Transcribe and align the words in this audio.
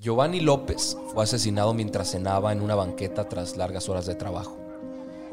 Giovanni 0.00 0.40
López 0.40 0.96
fue 1.12 1.24
asesinado 1.24 1.74
mientras 1.74 2.12
cenaba 2.12 2.52
en 2.52 2.62
una 2.62 2.74
banqueta 2.74 3.28
tras 3.28 3.58
largas 3.58 3.90
horas 3.90 4.06
de 4.06 4.14
trabajo. 4.14 4.56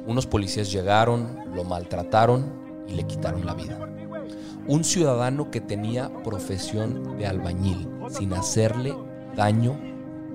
Unos 0.05 0.27
policías 0.27 0.69
llegaron, 0.73 1.39
lo 1.55 1.63
maltrataron 1.63 2.83
y 2.85 2.91
le 2.91 3.03
quitaron 3.03 3.45
la 3.45 3.53
vida. 3.53 3.79
Un 4.67 4.83
ciudadano 4.83 5.51
que 5.51 5.61
tenía 5.61 6.11
profesión 6.21 7.17
de 7.17 7.27
albañil 7.27 7.87
sin 8.09 8.33
hacerle 8.33 8.93
daño 9.37 9.79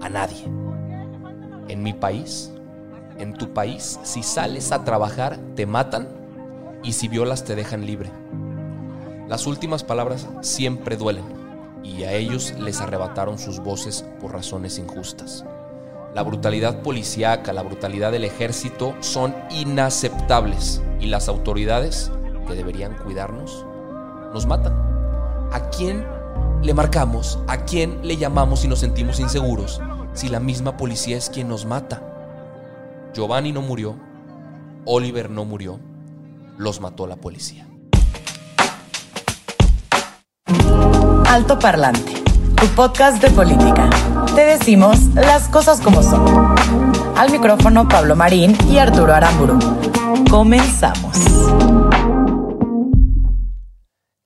a 0.01 0.09
nadie. 0.09 0.45
En 1.69 1.83
mi 1.83 1.93
país, 1.93 2.51
en 3.19 3.35
tu 3.35 3.53
país, 3.53 4.01
si 4.03 4.23
sales 4.23 4.73
a 4.73 4.83
trabajar 4.83 5.39
te 5.57 5.67
matan 5.67 6.09
y 6.83 6.95
si 6.95 7.07
violas 7.07 7.45
te 7.45 7.55
dejan 7.55 7.85
libre. 7.85 8.11
Las 9.29 9.47
últimas 9.47 9.85
palabras 9.85 10.27
siempre 10.41 10.97
duelen 10.97 11.42
y 11.83 12.05
a 12.05 12.13
ellos 12.13 12.55
les 12.59 12.81
arrebataron 12.81 13.39
sus 13.39 13.61
voces 13.61 14.05
por 14.21 14.33
razones 14.33 14.79
injustas. 14.79 15.45
La 16.15 16.23
brutalidad 16.23 16.83
policíaca, 16.83 17.53
la 17.53 17.63
brutalidad 17.63 18.13
del 18.13 18.25
ejército 18.25 18.95
son 19.01 19.35
inaceptables 19.51 20.83
y 21.01 21.07
las 21.07 21.29
autoridades 21.29 22.11
que 22.47 22.55
deberían 22.55 22.97
cuidarnos 22.97 23.65
nos 24.33 24.47
matan. 24.47 24.75
¿A 25.53 25.71
quién 25.71 26.07
le 26.63 26.75
marcamos? 26.75 27.39
¿A 27.49 27.65
quién 27.65 28.07
le 28.07 28.17
llamamos 28.17 28.61
si 28.61 28.69
nos 28.69 28.81
sentimos 28.81 29.21
inseguros? 29.21 29.81
Si 30.15 30.29
la 30.29 30.41
misma 30.41 30.77
policía 30.77 31.17
es 31.17 31.31
quien 31.31 31.49
nos 31.49 31.65
mata. 31.65 32.03
Giovanni 33.15 33.53
no 33.53 33.63
murió, 33.63 33.97
Oliver 34.85 35.31
no 35.31 35.45
murió, 35.45 35.79
los 36.59 36.81
mató 36.81 37.07
la 37.07 37.17
policía. 37.17 37.67
Alto 41.33 41.59
Parlante, 41.59 42.13
tu 42.57 42.67
podcast 42.75 43.23
de 43.23 43.31
política. 43.31 43.89
Te 44.35 44.43
decimos 44.43 44.99
las 45.15 45.49
cosas 45.49 45.81
como 45.81 46.03
son. 46.03 46.27
Al 47.17 47.33
micrófono 47.33 47.89
Pablo 47.89 48.15
Marín 48.15 48.55
y 48.69 48.77
Arturo 48.77 49.15
Aramburu. 49.15 49.59
Comenzamos. 50.29 51.17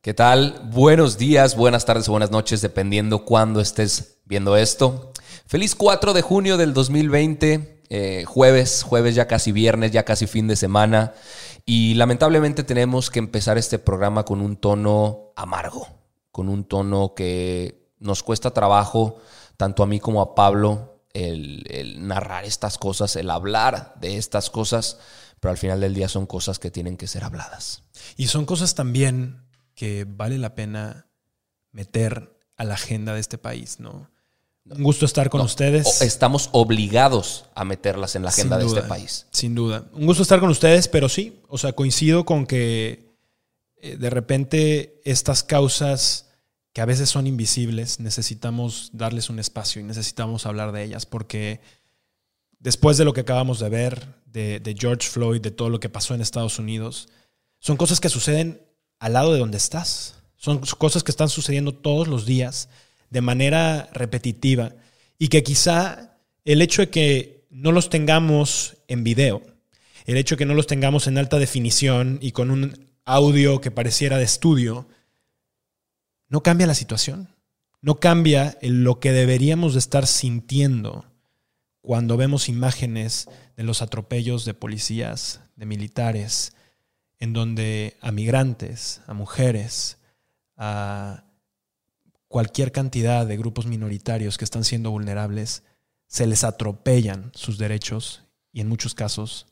¿Qué 0.03 0.15
tal? 0.15 0.69
Buenos 0.73 1.17
días, 1.17 1.55
buenas 1.57 1.87
tardes 1.87 2.09
o 2.09 2.11
buenas 2.11 2.33
noches, 2.33 2.61
dependiendo 2.61 3.25
cuándo 3.25 3.61
estés 3.61 4.19
viendo 4.25 4.57
esto. 4.57 5.13
Feliz 5.47 5.77
4 5.77 6.13
de 6.13 6.23
junio 6.23 6.57
del 6.57 6.75
2020, 6.75 7.83
eh, 7.89 8.25
jueves, 8.27 8.83
jueves 8.83 9.15
ya 9.15 9.29
casi 9.29 9.53
viernes, 9.53 9.93
ya 9.93 10.05
casi 10.05 10.27
fin 10.27 10.49
de 10.49 10.57
semana. 10.57 11.15
Y 11.65 11.95
lamentablemente 11.95 12.65
tenemos 12.65 13.11
que 13.11 13.21
empezar 13.21 13.59
este 13.59 13.79
programa 13.79 14.25
con 14.25 14.41
un 14.41 14.57
tono 14.57 15.33
amargo, 15.37 15.87
con 16.37 16.51
un 16.51 16.65
tono 16.65 17.15
que 17.15 17.89
nos 17.99 18.23
cuesta 18.23 18.51
trabajo, 18.51 19.17
tanto 19.57 19.83
a 19.83 19.87
mí 19.87 20.01
como 20.01 20.21
a 20.21 20.35
Pablo, 20.35 21.01
el, 21.15 21.65
el 21.71 22.07
narrar 22.07 22.45
estas 22.45 22.77
cosas, 22.77 23.17
el 23.17 23.31
hablar 23.31 23.95
de 24.03 24.19
estas 24.19 24.51
cosas, 24.51 24.99
pero 25.41 25.53
al 25.53 25.57
final 25.57 25.81
del 25.81 25.95
día 25.95 26.11
son 26.11 26.27
cosas 26.27 26.59
que 26.59 26.71
tienen 26.71 26.99
que 26.99 27.07
ser 27.07 27.25
habladas. 27.25 27.85
Y 28.19 28.27
son 28.27 28.45
cosas 28.45 28.75
también 28.75 29.47
que 29.75 30.05
vale 30.07 30.37
la 30.37 30.55
pena 30.55 31.07
meter 31.73 32.39
a 32.59 32.65
la 32.65 32.75
agenda 32.75 33.15
de 33.15 33.21
este 33.21 33.39
país, 33.39 33.81
¿no? 33.81 34.11
Un 34.69 34.83
gusto 34.83 35.07
estar 35.07 35.31
con 35.31 35.39
No, 35.39 35.47
ustedes. 35.47 36.03
Estamos 36.03 36.51
obligados 36.53 37.47
a 37.55 37.65
meterlas 37.65 38.15
en 38.15 38.25
la 38.25 38.29
agenda 38.29 38.59
de 38.59 38.67
este 38.67 38.83
país. 38.83 39.25
Sin 39.31 39.55
duda. 39.55 39.87
Un 39.95 40.05
gusto 40.05 40.23
estar 40.23 40.39
con 40.39 40.51
ustedes, 40.51 40.87
pero 40.87 41.09
sí, 41.09 41.41
o 41.49 41.57
sea, 41.57 41.73
coincido 41.73 42.27
con 42.27 42.47
que 42.47 43.17
eh, 43.79 43.97
de 43.97 44.11
repente 44.11 45.01
estas 45.07 45.43
causas 45.43 46.26
que 46.77 46.83
a 46.83 46.85
veces 46.85 47.09
son 47.09 47.27
invisibles, 47.27 48.01
necesitamos 48.01 48.91
darles 48.93 49.31
un 49.31 49.39
espacio 49.39 49.81
y 49.81 49.85
necesitamos 49.85 50.45
hablar 50.45 50.73
de 50.73 50.85
ellas, 50.85 51.07
porque 51.07 51.63
después 52.59 52.99
de 52.99 53.07
lo 53.07 53.15
que 53.15 53.23
acabamos 53.23 53.61
de 53.61 53.71
ver, 53.71 54.07
de, 54.27 54.77
George 54.79 55.09
Floyd, 55.09 55.41
de 55.41 55.51
todo 55.51 55.71
lo 55.71 55.81
que 55.81 55.89
pasó 55.89 56.15
en 56.15 56.21
Estados 56.21 56.59
Unidos, 56.59 57.09
son 57.61 57.79
cosas 57.79 57.99
que 57.99 58.11
suceden 58.11 58.61
al 58.99 59.15
lado 59.15 59.33
de 59.33 59.39
donde 59.39 59.57
estás. 59.57 60.17
Son 60.37 60.59
cosas 60.59 61.03
que 61.03 61.11
están 61.11 61.31
sucediendo 61.31 61.73
todos 61.73 62.09
los 62.09 62.27
días 62.27 62.69
de 63.09 63.23
manera 63.23 63.89
repetitiva 63.95 64.75
y 65.19 65.29
que 65.29 65.43
quizá 65.43 66.19
el 66.45 66.61
hecho 66.61 66.83
de 66.83 66.91
que 66.91 67.47
no 67.49 67.73
los 67.73 67.89
tengamos 67.89 68.77
en 68.87 69.03
video, 69.03 69.41
el 70.05 70.19
hecho 70.19 70.35
de 70.35 70.41
que 70.41 70.45
no 70.45 70.53
los 70.53 70.67
tengamos 70.67 71.07
en 71.07 71.17
alta 71.17 71.39
definición 71.39 72.19
y 72.21 72.33
con 72.33 72.51
un 72.51 72.91
audio 73.07 73.63
que 73.63 73.71
pareciera 73.71 74.19
de 74.19 74.25
estudio, 74.25 74.87
no 76.29 76.43
cambia 76.43 76.67
la 76.67 76.75
situación. 76.75 77.29
No 77.81 78.01
cambia 78.01 78.59
lo 78.63 78.99
que 78.99 79.13
deberíamos 79.13 79.75
de 79.75 79.79
estar 79.79 80.07
sintiendo 80.07 81.05
cuando 81.83 82.17
vemos 82.17 82.49
imágenes 82.49 83.29
de 83.57 83.63
los 83.63 83.81
atropellos 83.81 84.45
de 84.45 84.55
policías, 84.55 85.41
de 85.55 85.67
militares, 85.67 86.55
en 87.19 87.33
donde 87.33 87.97
a 88.01 88.11
migrantes, 88.11 89.03
a 89.07 89.15
mujeres, 89.15 89.99
a 90.57 91.25
cualquier 92.29 92.73
cantidad 92.73 93.25
de 93.25 93.37
grupos 93.37 93.67
minoritarios 93.67 94.37
que 94.37 94.45
están 94.45 94.65
siendo 94.65 94.91
vulnerables, 94.91 95.63
se 96.09 96.27
les 96.27 96.45
atropellan 96.45 97.31
sus 97.35 97.57
derechos 97.57 98.25
y 98.53 98.61
en 98.61 98.69
muchos 98.69 98.95
casos 98.95 99.47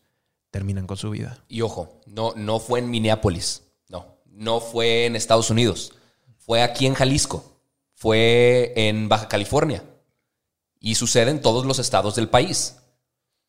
terminan 0.51 0.87
con 0.87 0.97
su 0.97 1.11
vida. 1.11 1.43
Y 1.49 1.61
ojo, 1.63 2.01
no, 2.07 2.33
no 2.37 2.59
fue 2.59 2.81
en 2.81 2.91
Minneapolis, 2.91 3.63
no, 3.89 4.19
no 4.27 4.61
fue 4.61 5.07
en 5.07 5.17
Estados 5.17 5.51
Unidos, 5.51 5.93
fue 6.45 6.63
aquí 6.63 6.87
en 6.87 6.95
Jalisco, 6.95 7.61
fue 7.95 8.73
en 8.77 9.09
Baja 9.09 9.29
California 9.29 9.85
y 10.81 10.97
sucede 10.97 11.31
en 11.31 11.41
todos 11.41 11.65
los 11.65 11.79
estados 11.79 12.15
del 12.15 12.29
país. 12.29 12.77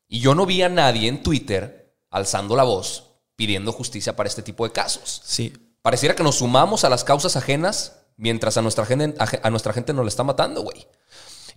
Y 0.08 0.20
yo 0.20 0.34
no 0.34 0.46
vi 0.46 0.62
a 0.62 0.68
nadie 0.68 1.08
en 1.08 1.22
Twitter 1.22 1.96
alzando 2.10 2.56
la 2.56 2.62
voz 2.62 3.10
pidiendo 3.34 3.72
justicia 3.72 4.16
para 4.16 4.28
este 4.28 4.42
tipo 4.42 4.64
de 4.64 4.72
casos. 4.72 5.20
Sí, 5.24 5.52
Pareciera 5.86 6.16
que 6.16 6.24
nos 6.24 6.38
sumamos 6.38 6.82
a 6.82 6.88
las 6.88 7.04
causas 7.04 7.36
ajenas 7.36 8.00
mientras 8.16 8.56
a 8.56 8.62
nuestra 8.62 8.84
gente, 8.84 9.14
a 9.40 9.50
nuestra 9.50 9.72
gente 9.72 9.92
nos 9.92 10.04
la 10.04 10.08
está 10.08 10.24
matando, 10.24 10.62
güey. 10.62 10.88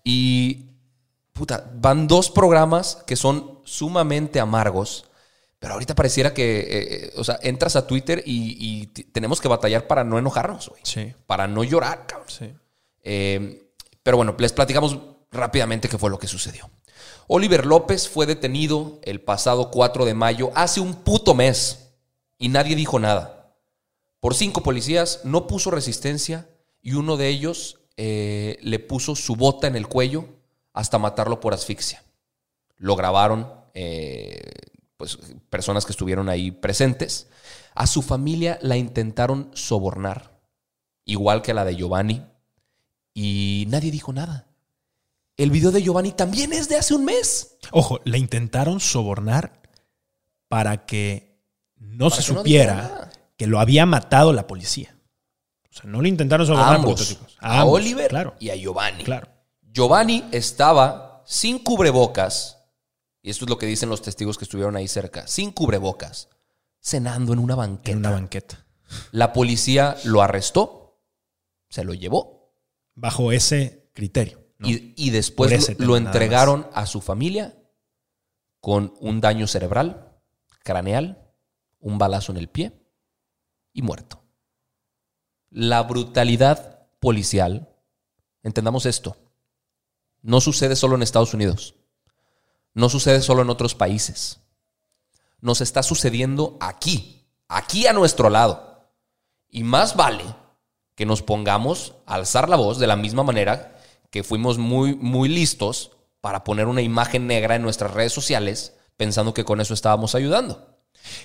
Y, 0.03 0.67
puta, 1.33 1.67
van 1.73 2.07
dos 2.07 2.29
programas 2.29 2.99
que 3.07 3.15
son 3.15 3.59
sumamente 3.63 4.39
amargos, 4.39 5.08
pero 5.59 5.73
ahorita 5.73 5.93
pareciera 5.93 6.33
que, 6.33 6.67
eh, 6.69 7.13
o 7.17 7.23
sea, 7.23 7.37
entras 7.43 7.75
a 7.75 7.85
Twitter 7.85 8.23
y, 8.25 8.87
tenemos 9.11 9.41
que 9.41 9.47
batallar 9.47 9.87
para 9.87 10.03
no 10.03 10.17
enojarnos, 10.17 10.69
güey. 10.69 10.81
sí, 10.83 11.13
Para 11.27 11.47
no 11.47 11.63
llorar, 11.63 12.07
cabrón. 12.07 12.29
sí. 12.29 12.53
Eh, 13.03 13.69
pero 14.03 14.17
bueno, 14.17 14.35
les 14.39 14.53
platicamos 14.53 14.97
rápidamente 15.31 15.89
qué 15.89 15.97
fue 15.97 16.09
lo 16.09 16.17
que 16.17 16.27
sucedió. 16.27 16.69
Oliver 17.27 17.65
López 17.65 18.09
fue 18.09 18.25
detenido 18.25 18.99
el 19.03 19.21
pasado 19.21 19.69
4 19.69 20.05
de 20.05 20.13
mayo, 20.13 20.51
hace 20.55 20.79
un 20.79 20.95
puto 20.95 21.35
mes, 21.35 21.91
y 22.37 22.49
nadie 22.49 22.75
dijo 22.75 22.97
nada. 22.99 23.53
Por 24.19 24.33
cinco 24.33 24.63
policías, 24.63 25.21
no 25.23 25.45
puso 25.47 25.71
resistencia 25.71 26.49
y 26.81 26.93
uno 26.93 27.17
de 27.17 27.27
ellos 27.27 27.79
eh, 27.97 28.57
le 28.61 28.79
puso 28.79 29.15
su 29.15 29.35
bota 29.35 29.67
en 29.67 29.75
el 29.75 29.87
cuello 29.87 30.25
hasta 30.73 30.97
matarlo 30.97 31.39
por 31.39 31.53
asfixia. 31.53 32.03
Lo 32.77 32.95
grabaron 32.95 33.51
eh, 33.73 34.41
pues, 34.99 35.17
personas 35.49 35.85
que 35.85 35.93
estuvieron 35.93 36.27
ahí 36.27 36.51
presentes. 36.51 37.27
A 37.73 37.87
su 37.87 38.01
familia 38.01 38.59
la 38.61 38.75
intentaron 38.75 39.49
sobornar, 39.53 40.41
igual 41.05 41.41
que 41.41 41.51
a 41.51 41.53
la 41.53 41.63
de 41.63 41.77
Giovanni, 41.77 42.21
y 43.13 43.63
nadie 43.69 43.91
dijo 43.91 44.11
nada. 44.11 44.47
El 45.37 45.51
video 45.51 45.71
de 45.71 45.81
Giovanni 45.81 46.11
también 46.11 46.51
es 46.51 46.67
de 46.67 46.75
hace 46.75 46.93
un 46.93 47.05
mes. 47.05 47.55
Ojo, 47.71 48.01
le 48.03 48.17
intentaron 48.17 48.81
sobornar 48.81 49.61
para 50.49 50.85
que 50.85 51.39
no 51.77 52.09
Para 52.09 52.21
se 52.21 52.33
que 52.33 52.37
supiera 52.37 53.09
que 53.37 53.47
lo 53.47 53.61
había 53.61 53.85
matado 53.85 54.33
la 54.33 54.47
policía. 54.47 54.97
O 55.71 55.73
sea, 55.73 55.89
no 55.89 56.01
le 56.01 56.09
intentaron 56.09 56.45
sobornar 56.45 56.67
A 56.67 56.71
a 56.73 56.75
ambos. 56.75 57.17
A, 57.39 57.61
ambos, 57.61 57.75
Oliver 57.75 58.09
Claro, 58.09 58.35
y 58.37 58.49
a 58.49 58.55
Giovanni. 58.57 59.05
claro. 59.05 59.29
Giovanni 59.61 60.25
estaba 60.33 61.23
sin 61.25 61.59
cubrebocas, 61.59 62.57
y 63.21 63.29
esto 63.29 63.45
es 63.45 63.49
lo 63.49 63.57
que 63.57 63.65
dicen 63.65 63.89
los 63.89 64.01
testigos 64.01 64.37
que 64.37 64.45
estuvieron 64.45 64.75
ahí 64.75 64.87
cerca, 64.87 65.27
sin 65.27 65.51
cubrebocas, 65.51 66.29
cenando 66.81 67.33
en 67.33 67.39
una 67.39 67.55
banqueta. 67.55 67.91
En 67.91 67.97
una 67.99 68.11
banqueta. 68.11 68.65
La 69.11 69.33
policía 69.33 69.97
lo 70.05 70.21
arrestó, 70.21 70.99
se 71.69 71.83
lo 71.83 71.93
llevó 71.93 72.53
bajo 72.95 73.31
ese 73.31 73.89
criterio. 73.93 74.47
¿no? 74.57 74.67
Y, 74.67 74.93
y 74.97 75.09
después 75.11 75.51
lo, 75.51 75.65
tema, 75.65 75.85
lo 75.85 75.99
nada 75.99 76.11
entregaron 76.11 76.67
a 76.73 76.85
su 76.85 77.01
familia 77.01 77.57
con 78.59 78.93
un 78.99 79.21
daño 79.21 79.47
cerebral, 79.47 80.17
craneal, 80.63 81.29
un 81.79 81.97
balazo 81.97 82.31
en 82.31 82.37
el 82.37 82.49
pie 82.49 82.73
y 83.73 83.81
muerto. 83.81 84.23
La 85.49 85.83
brutalidad 85.83 86.87
policial, 86.99 87.75
entendamos 88.43 88.85
esto, 88.85 89.17
no 90.21 90.41
sucede 90.41 90.75
solo 90.75 90.95
en 90.95 91.03
Estados 91.03 91.33
Unidos, 91.33 91.75
no 92.73 92.89
sucede 92.89 93.21
solo 93.21 93.41
en 93.41 93.49
otros 93.49 93.75
países, 93.75 94.39
nos 95.41 95.61
está 95.61 95.83
sucediendo 95.83 96.57
aquí, 96.59 97.25
aquí 97.47 97.87
a 97.87 97.93
nuestro 97.93 98.29
lado. 98.29 98.89
Y 99.49 99.63
más 99.63 99.95
vale 99.95 100.23
que 100.95 101.05
nos 101.05 101.21
pongamos 101.21 101.95
a 102.05 102.15
alzar 102.15 102.49
la 102.49 102.57
voz 102.57 102.77
de 102.77 102.87
la 102.87 102.95
misma 102.95 103.23
manera 103.23 103.79
que 104.11 104.23
fuimos 104.23 104.57
muy, 104.57 104.95
muy 104.95 105.29
listos 105.29 105.91
para 106.21 106.43
poner 106.43 106.67
una 106.67 106.81
imagen 106.81 107.27
negra 107.27 107.55
en 107.55 107.61
nuestras 107.61 107.93
redes 107.93 108.13
sociales 108.13 108.73
pensando 108.97 109.33
que 109.33 109.45
con 109.45 109.61
eso 109.61 109.73
estábamos 109.73 110.13
ayudando. 110.13 110.77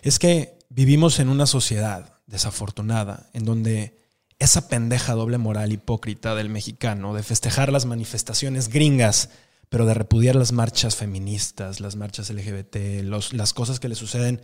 Es 0.03 0.19
que 0.19 0.59
vivimos 0.69 1.19
en 1.19 1.29
una 1.29 1.47
sociedad 1.47 2.21
desafortunada 2.27 3.29
en 3.33 3.45
donde 3.45 3.99
esa 4.39 4.69
pendeja 4.69 5.15
doble 5.15 5.39
moral 5.39 5.73
hipócrita 5.73 6.35
del 6.35 6.49
mexicano 6.49 7.15
de 7.15 7.23
festejar 7.23 7.73
las 7.73 7.87
manifestaciones 7.87 8.69
gringas, 8.69 9.31
pero 9.69 9.87
de 9.87 9.95
repudiar 9.95 10.37
las 10.37 10.53
marchas 10.53 10.97
feministas, 10.97 11.81
las 11.81 11.97
marchas 11.97 12.31
LGBT, 12.31 13.03
los- 13.03 13.33
las 13.33 13.53
cosas 13.53 13.81
que 13.81 13.89
le 13.89 13.95
suceden 13.95 14.41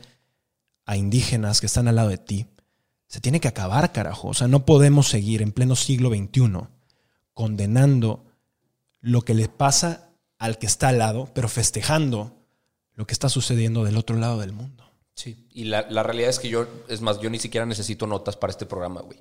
a 0.86 0.96
indígenas 0.96 1.60
que 1.60 1.66
están 1.66 1.88
al 1.88 1.96
lado 1.96 2.08
de 2.08 2.18
ti, 2.18 2.46
se 3.06 3.20
tiene 3.20 3.40
que 3.40 3.48
acabar, 3.48 3.92
carajo. 3.92 4.28
O 4.28 4.34
sea, 4.34 4.48
no 4.48 4.64
podemos 4.64 5.08
seguir 5.08 5.42
en 5.42 5.52
pleno 5.52 5.76
siglo 5.76 6.10
XXI 6.10 6.68
condenando 7.34 8.24
lo 9.00 9.22
que 9.22 9.34
le 9.34 9.48
pasa 9.48 10.10
al 10.38 10.58
que 10.58 10.66
está 10.66 10.88
al 10.88 10.98
lado, 10.98 11.28
pero 11.34 11.48
festejando 11.48 12.36
lo 12.94 13.06
que 13.06 13.12
está 13.12 13.28
sucediendo 13.28 13.84
del 13.84 13.96
otro 13.96 14.16
lado 14.16 14.38
del 14.38 14.52
mundo. 14.52 14.84
Sí. 15.14 15.46
Y 15.52 15.64
la, 15.64 15.86
la 15.90 16.02
realidad 16.02 16.30
es 16.30 16.38
que 16.38 16.48
yo, 16.48 16.66
es 16.88 17.00
más, 17.00 17.20
yo 17.20 17.30
ni 17.30 17.38
siquiera 17.38 17.66
necesito 17.66 18.06
notas 18.06 18.36
para 18.36 18.50
este 18.50 18.66
programa, 18.66 19.00
güey. 19.00 19.20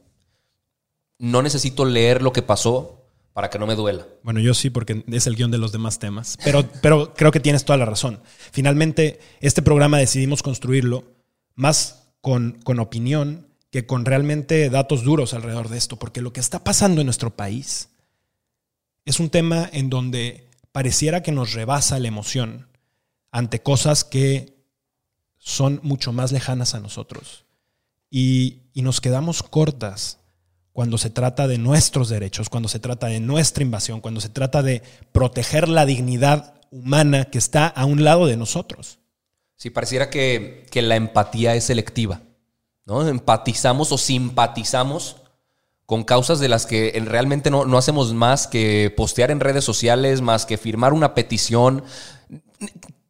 No 1.17 1.41
necesito 1.41 1.83
leer 1.85 2.21
lo 2.21 2.31
que 2.31 2.41
pasó 2.41 2.98
para 3.39 3.49
que 3.49 3.57
no 3.57 3.67
me 3.67 3.75
duela. 3.75 4.05
Bueno, 4.21 4.41
yo 4.41 4.53
sí, 4.53 4.69
porque 4.69 5.01
es 5.07 5.25
el 5.25 5.37
guion 5.37 5.49
de 5.49 5.57
los 5.57 5.71
demás 5.71 5.97
temas. 5.97 6.37
Pero, 6.43 6.69
pero 6.81 7.13
creo 7.13 7.31
que 7.31 7.39
tienes 7.39 7.63
toda 7.63 7.77
la 7.77 7.85
razón. 7.85 8.19
Finalmente, 8.51 9.21
este 9.39 9.61
programa 9.61 9.97
decidimos 9.97 10.43
construirlo 10.43 11.05
más 11.55 12.09
con, 12.19 12.59
con 12.65 12.81
opinión 12.81 13.47
que 13.71 13.85
con 13.85 14.03
realmente 14.03 14.69
datos 14.69 15.05
duros 15.05 15.33
alrededor 15.33 15.69
de 15.69 15.77
esto. 15.77 15.95
Porque 15.95 16.21
lo 16.21 16.33
que 16.33 16.41
está 16.41 16.65
pasando 16.65 16.99
en 16.99 17.07
nuestro 17.07 17.37
país 17.37 17.91
es 19.05 19.21
un 19.21 19.29
tema 19.29 19.69
en 19.71 19.89
donde 19.89 20.49
pareciera 20.73 21.23
que 21.23 21.31
nos 21.31 21.53
rebasa 21.53 21.97
la 21.97 22.09
emoción 22.09 22.67
ante 23.31 23.63
cosas 23.63 24.03
que 24.03 24.57
son 25.37 25.79
mucho 25.81 26.11
más 26.11 26.33
lejanas 26.33 26.75
a 26.75 26.81
nosotros. 26.81 27.45
Y, 28.09 28.63
y 28.73 28.81
nos 28.81 28.99
quedamos 28.99 29.43
cortas 29.43 30.18
cuando 30.79 30.97
se 30.97 31.09
trata 31.09 31.45
de 31.45 31.57
nuestros 31.57 32.07
derechos, 32.07 32.47
cuando 32.47 32.69
se 32.69 32.79
trata 32.79 33.07
de 33.07 33.19
nuestra 33.19 33.63
invasión, 33.65 33.99
cuando 33.99 34.21
se 34.21 34.29
trata 34.29 34.63
de 34.63 34.81
proteger 35.11 35.67
la 35.67 35.85
dignidad 35.85 36.53
humana 36.71 37.25
que 37.25 37.37
está 37.37 37.67
a 37.67 37.83
un 37.83 38.05
lado 38.05 38.27
de 38.27 38.37
nosotros. 38.37 38.99
Sí, 39.57 39.71
pareciera 39.71 40.09
que, 40.09 40.65
que 40.71 40.81
la 40.81 40.95
empatía 40.95 41.53
es 41.55 41.65
selectiva. 41.65 42.21
¿no? 42.85 43.05
Empatizamos 43.05 43.91
o 43.91 43.97
simpatizamos 43.97 45.17
con 45.85 46.05
causas 46.05 46.39
de 46.39 46.47
las 46.47 46.65
que 46.65 46.93
en- 46.95 47.07
realmente 47.07 47.51
no, 47.51 47.65
no 47.65 47.77
hacemos 47.77 48.13
más 48.13 48.47
que 48.47 48.93
postear 48.95 49.31
en 49.31 49.41
redes 49.41 49.65
sociales, 49.65 50.21
más 50.21 50.45
que 50.45 50.57
firmar 50.57 50.93
una 50.93 51.13
petición. 51.13 51.83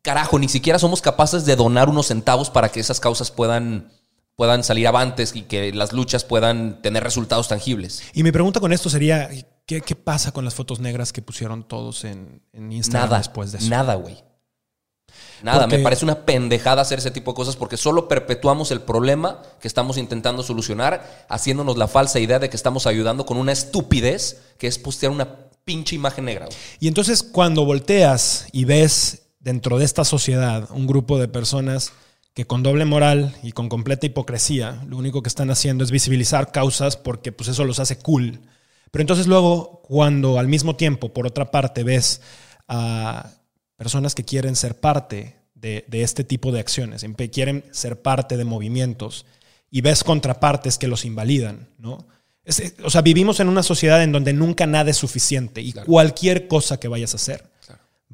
Carajo, 0.01 0.39
ni 0.39 0.49
siquiera 0.49 0.79
somos 0.79 1.03
capaces 1.03 1.45
de 1.45 1.55
donar 1.55 1.87
unos 1.87 2.07
centavos 2.07 2.49
para 2.49 2.69
que 2.69 2.79
esas 2.79 2.99
causas 2.99 3.29
puedan, 3.29 3.91
puedan 4.39 4.63
salir 4.63 4.87
avantes 4.87 5.35
y 5.35 5.41
que 5.41 5.73
las 5.73 5.91
luchas 5.91 6.23
puedan 6.23 6.81
tener 6.81 7.03
resultados 7.03 7.49
tangibles. 7.49 8.01
Y 8.13 8.23
mi 8.23 8.31
pregunta 8.31 8.61
con 8.61 8.71
esto 8.71 8.89
sería, 8.89 9.29
¿qué, 9.65 9.81
qué 9.81 9.95
pasa 9.97 10.31
con 10.31 10.45
las 10.45 10.55
fotos 10.55 10.79
negras 10.79 11.11
que 11.11 11.21
pusieron 11.21 11.67
todos 11.67 12.05
en, 12.05 12.41
en 12.53 12.71
Instagram 12.71 13.09
Nada, 13.09 13.17
después 13.17 13.51
de 13.51 13.57
eso? 13.57 13.69
nada, 13.69 13.95
güey. 13.95 14.23
Nada, 15.43 15.63
Porque- 15.63 15.77
me 15.79 15.83
parece 15.83 16.05
una 16.05 16.23
pendejada 16.23 16.81
hacer 16.81 16.99
ese 16.99 17.11
tipo 17.11 17.31
de 17.31 17.35
cosas 17.35 17.57
porque 17.57 17.75
solo 17.75 18.07
perpetuamos 18.07 18.71
el 18.71 18.79
problema 18.79 19.41
que 19.59 19.67
estamos 19.67 19.97
intentando 19.97 20.41
solucionar, 20.41 21.25
haciéndonos 21.27 21.77
la 21.77 21.89
falsa 21.89 22.21
idea 22.21 22.39
de 22.39 22.49
que 22.49 22.55
estamos 22.55 22.87
ayudando 22.87 23.25
con 23.25 23.35
una 23.35 23.51
estupidez 23.51 24.41
que 24.57 24.67
es 24.67 24.79
postear 24.79 25.11
una 25.11 25.27
pinche 25.65 25.97
imagen 25.97 26.23
negra. 26.23 26.45
güey. 26.45 26.57
Y 26.79 26.87
entonces 26.87 27.23
cuando 27.23 27.65
volteas 27.65 28.47
y 28.53 28.63
ves 28.63 29.23
dentro 29.41 29.79
de 29.79 29.83
esta 29.83 30.05
sociedad 30.05 30.69
un 30.71 30.87
grupo 30.87 31.19
de 31.19 31.27
personas 31.27 31.91
que 32.33 32.45
con 32.45 32.63
doble 32.63 32.85
moral 32.85 33.35
y 33.43 33.51
con 33.51 33.69
completa 33.69 34.05
hipocresía, 34.05 34.81
lo 34.87 34.97
único 34.97 35.21
que 35.21 35.29
están 35.29 35.49
haciendo 35.51 35.83
es 35.83 35.91
visibilizar 35.91 36.51
causas 36.51 36.95
porque 36.97 37.31
pues 37.31 37.49
eso 37.49 37.65
los 37.65 37.79
hace 37.79 37.97
cool. 37.99 38.39
Pero 38.91 39.01
entonces 39.01 39.27
luego 39.27 39.81
cuando 39.83 40.39
al 40.39 40.47
mismo 40.47 40.75
tiempo, 40.75 41.13
por 41.13 41.27
otra 41.27 41.51
parte, 41.51 41.83
ves 41.83 42.21
a 42.67 43.31
personas 43.75 44.15
que 44.15 44.23
quieren 44.25 44.55
ser 44.55 44.79
parte 44.79 45.35
de, 45.53 45.85
de 45.87 46.03
este 46.03 46.23
tipo 46.23 46.51
de 46.51 46.59
acciones, 46.59 47.03
quieren 47.31 47.65
ser 47.71 48.01
parte 48.01 48.37
de 48.37 48.45
movimientos 48.45 49.25
y 49.71 49.81
ves 49.81 50.03
contrapartes 50.03 50.77
que 50.77 50.87
los 50.87 51.05
invalidan, 51.05 51.69
¿no? 51.77 52.07
Es- 52.45 52.73
o 52.83 52.89
sea, 52.89 53.01
vivimos 53.01 53.39
en 53.39 53.49
una 53.49 53.63
sociedad 53.63 54.01
en 54.01 54.11
donde 54.11 54.33
nunca 54.33 54.65
nada 54.65 54.89
es 54.91 54.97
suficiente 54.97 55.61
y 55.61 55.73
cualquier 55.85 56.47
cosa 56.47 56.79
que 56.79 56.87
vayas 56.87 57.13
a 57.13 57.17
hacer 57.17 57.49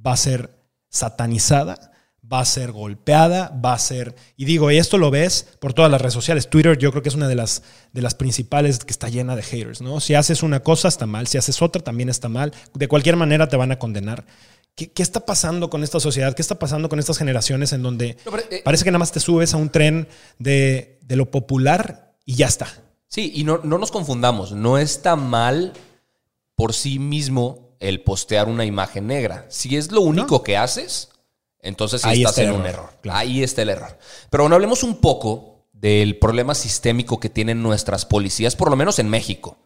va 0.05 0.13
a 0.13 0.17
ser 0.17 0.49
satanizada, 0.89 1.91
va 2.31 2.39
a 2.39 2.45
ser 2.45 2.71
golpeada, 2.71 3.49
va 3.63 3.73
a 3.73 3.79
ser... 3.79 4.15
Y 4.35 4.45
digo, 4.45 4.71
y 4.71 4.77
esto 4.77 4.97
lo 4.97 5.11
ves 5.11 5.47
por 5.59 5.73
todas 5.73 5.91
las 5.91 6.01
redes 6.01 6.13
sociales. 6.13 6.49
Twitter 6.49 6.77
yo 6.77 6.91
creo 6.91 7.03
que 7.03 7.09
es 7.09 7.15
una 7.15 7.27
de 7.27 7.35
las, 7.35 7.63
de 7.93 8.01
las 8.01 8.15
principales 8.15 8.79
que 8.79 8.91
está 8.91 9.09
llena 9.09 9.35
de 9.35 9.43
haters, 9.43 9.81
¿no? 9.81 9.99
Si 9.99 10.15
haces 10.15 10.43
una 10.43 10.61
cosa 10.61 10.87
está 10.87 11.05
mal, 11.05 11.27
si 11.27 11.37
haces 11.37 11.61
otra 11.61 11.81
también 11.83 12.09
está 12.09 12.29
mal. 12.29 12.53
De 12.73 12.87
cualquier 12.87 13.15
manera 13.15 13.47
te 13.47 13.57
van 13.57 13.71
a 13.71 13.79
condenar. 13.79 14.25
¿Qué, 14.75 14.91
qué 14.91 15.03
está 15.03 15.25
pasando 15.25 15.69
con 15.69 15.83
esta 15.83 15.99
sociedad? 15.99 16.33
¿Qué 16.35 16.41
está 16.41 16.59
pasando 16.59 16.89
con 16.89 16.99
estas 16.99 17.17
generaciones 17.17 17.71
en 17.73 17.81
donde 17.83 18.17
No, 18.25 18.31
pero, 18.31 18.43
eh, 18.49 18.61
parece 18.63 18.83
que 18.83 18.91
nada 18.91 18.99
más 18.99 19.11
te 19.11 19.19
subes 19.19 19.53
a 19.53 19.57
un 19.57 19.69
tren 19.69 20.07
de, 20.39 20.99
de 21.01 21.15
lo 21.15 21.31
popular 21.31 22.15
y 22.25 22.35
ya 22.35 22.47
está? 22.47 22.67
Sí, 23.07 23.31
y 23.35 23.43
no, 23.43 23.61
no 23.63 23.77
nos 23.77 23.91
confundamos, 23.91 24.51
no 24.51 24.77
está 24.77 25.15
mal 25.15 25.73
por 26.55 26.73
sí 26.73 26.99
mismo 26.99 27.65
el 27.79 28.01
postear 28.01 28.47
una 28.47 28.65
imagen 28.65 29.07
negra. 29.07 29.45
Si 29.49 29.77
es 29.77 29.91
lo 29.91 30.01
único 30.01 30.43
que 30.43 30.57
haces, 30.57 31.09
entonces 31.65 32.01
sí 32.01 32.07
Ahí 32.09 32.19
estás 32.19 32.37
está 32.37 32.41
el 32.43 32.49
en 32.55 32.61
un 32.61 32.65
error, 32.67 32.85
error. 32.85 32.99
claro. 33.01 33.19
Ahí 33.19 33.43
está 33.43 33.61
el 33.63 33.69
error. 33.69 33.97
Pero 34.29 34.43
bueno, 34.43 34.55
hablemos 34.55 34.83
un 34.83 34.97
poco 34.97 35.65
del 35.73 36.17
problema 36.17 36.55
sistémico 36.55 37.19
que 37.19 37.29
tienen 37.29 37.61
nuestras 37.61 38.05
policías, 38.05 38.55
por 38.55 38.69
lo 38.69 38.75
menos 38.75 38.99
en 38.99 39.09
México. 39.09 39.57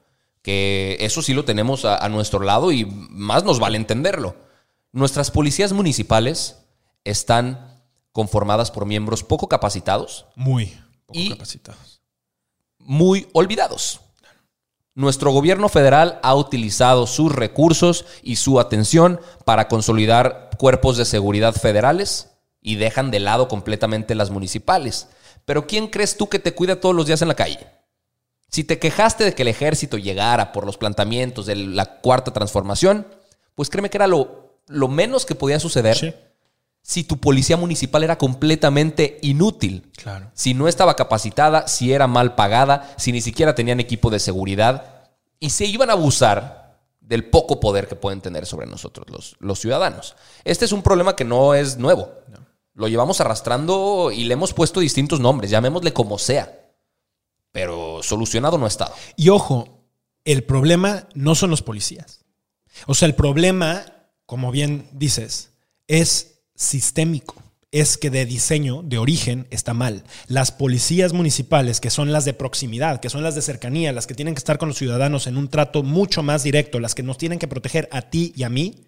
Que 0.42 0.98
eso 1.02 1.22
sí 1.22 1.34
lo 1.34 1.46
tenemos 1.46 1.86
a, 1.86 1.98
a 1.98 2.10
nuestro 2.10 2.40
lado 2.40 2.72
y 2.72 2.86
más 2.86 3.44
nos 3.44 3.60
vale 3.60 3.78
entenderlo. 3.78 4.36
Nuestras 4.92 5.32
policías 5.32 5.74
municipales 5.74 6.58
están 7.04 7.84
conformadas 8.12 8.72
por 8.72 8.86
miembros 8.86 9.24
poco 9.24 9.48
capacitados, 9.48 10.26
Muy 10.36 10.68
poco 11.06 11.20
Y- 11.20 11.30
capacitados. 11.30 12.02
muy 12.80 13.28
olvidados. 13.34 14.02
Nuestro 15.00 15.32
gobierno 15.32 15.70
federal 15.70 16.20
ha 16.24 16.36
utilizado 16.36 17.08
sus 17.08 17.32
recursos 17.32 18.04
y 18.22 18.36
su 18.36 18.60
atención 18.60 19.22
para 19.46 19.70
consolidar 19.70 20.50
cuerpos 20.58 20.98
de 20.98 21.06
seguridad 21.06 21.54
federales 21.54 22.32
y 22.62 22.76
dejan 22.76 23.10
de 23.10 23.22
lado 23.22 23.48
completamente 23.48 24.14
las 24.14 24.30
municipales. 24.30 25.08
Pero 25.46 25.68
¿quién 25.68 25.88
crees 25.88 26.18
tú 26.18 26.28
que 26.28 26.38
te 26.38 26.54
cuida 26.54 26.82
todos 26.82 26.94
los 26.94 27.06
días 27.06 27.22
en 27.22 27.30
la 27.30 27.36
calle? 27.36 27.66
Si 28.50 28.66
te 28.66 28.78
quejaste 28.78 29.24
de 29.24 29.34
que 29.34 29.44
el 29.44 29.48
ejército 29.48 29.98
llegara 29.98 30.52
por 30.52 30.66
los 30.66 30.76
planteamientos 30.76 31.46
de 31.46 31.56
la 31.56 32.02
cuarta 32.02 32.34
transformación, 32.34 33.08
pues 33.56 33.70
créeme 33.70 33.90
que 33.90 34.00
era 34.00 34.08
lo, 34.08 34.60
lo 34.68 34.90
menos 34.90 35.26
que 35.26 35.34
podía 35.34 35.62
suceder 35.62 35.96
Sí, 35.96 36.14
si 36.82 37.04
tu 37.04 37.18
policía 37.18 37.58
municipal 37.58 38.04
era 38.04 38.18
completamente 38.18 39.20
inútil 39.22 39.92
claro. 39.96 40.32
si 40.34 40.54
no 40.54 40.68
estaba 40.68 40.96
capacitada, 40.96 41.68
si 41.68 41.94
era 41.94 42.08
mal 42.08 42.36
pagada, 42.36 42.94
si 42.98 43.12
ni 43.12 43.22
siquiera 43.22 43.56
tenían 43.56 43.80
equipo 43.80 44.10
de 44.10 44.20
seguridad 44.20 45.10
y 45.40 45.52
se 45.52 45.66
iban 45.66 45.90
a 45.90 45.94
abusar 45.94 46.60
del 47.00 47.30
poco 47.30 47.60
poder 47.60 47.88
que 47.88 47.96
pueden 47.96 48.22
tener 48.22 48.46
sobre 48.46 48.68
nosotros 48.68 49.08
los, 49.10 49.36
los 49.40 49.60
ciudadanos. 49.60 50.16
Este 50.44 50.66
es 50.66 50.72
un 50.72 50.84
problema 50.84 51.16
que 51.16 51.26
no 51.26 51.56
es 51.56 51.78
nuevo. 51.78 52.12
Lo 52.76 52.88
llevamos 52.88 53.20
arrastrando 53.20 54.12
y 54.12 54.26
le 54.26 54.36
hemos 54.36 54.54
puesto 54.54 54.80
distintos 54.80 55.20
nombres, 55.20 55.50
llamémosle 55.50 55.92
como 55.92 56.20
sea. 56.20 56.72
Pero 57.52 58.04
solucionado 58.04 58.58
no 58.58 58.66
ha 58.66 58.70
estado. 58.70 58.94
Y 59.16 59.30
ojo, 59.30 59.80
el 60.24 60.44
problema 60.44 61.08
no 61.16 61.34
son 61.36 61.50
los 61.50 61.64
policías. 61.64 62.24
O 62.86 62.94
sea, 62.94 63.08
el 63.08 63.16
problema, 63.16 63.86
como 64.26 64.52
bien 64.52 64.88
dices, 64.92 65.52
es 65.88 66.29
sistémico. 66.60 67.42
es 67.72 68.00
que 68.00 68.10
de 68.10 68.26
diseño, 68.26 68.82
de 68.82 68.98
origen, 68.98 69.46
está 69.52 69.76
mal. 69.76 70.04
Las 70.26 70.52
policías 70.52 71.14
municipales, 71.14 71.80
que 71.80 71.92
son 71.92 72.12
las 72.12 72.26
de 72.26 72.34
proximidad, 72.34 73.00
que 73.00 73.12
son 73.12 73.22
las 73.22 73.36
de 73.36 73.44
cercanía, 73.44 73.94
las 73.94 74.08
que 74.08 74.16
tienen 74.16 74.34
que 74.34 74.40
estar 74.40 74.58
con 74.58 74.70
los 74.70 74.78
ciudadanos 74.80 75.28
en 75.28 75.38
un 75.38 75.50
trato 75.50 75.84
mucho 75.84 76.24
más 76.24 76.42
directo, 76.42 76.80
las 76.80 76.96
que 76.96 77.04
nos 77.04 77.20
tienen 77.20 77.38
que 77.38 77.48
proteger 77.48 77.88
a 77.92 78.02
ti 78.02 78.34
y 78.36 78.42
a 78.42 78.50
mí, 78.50 78.88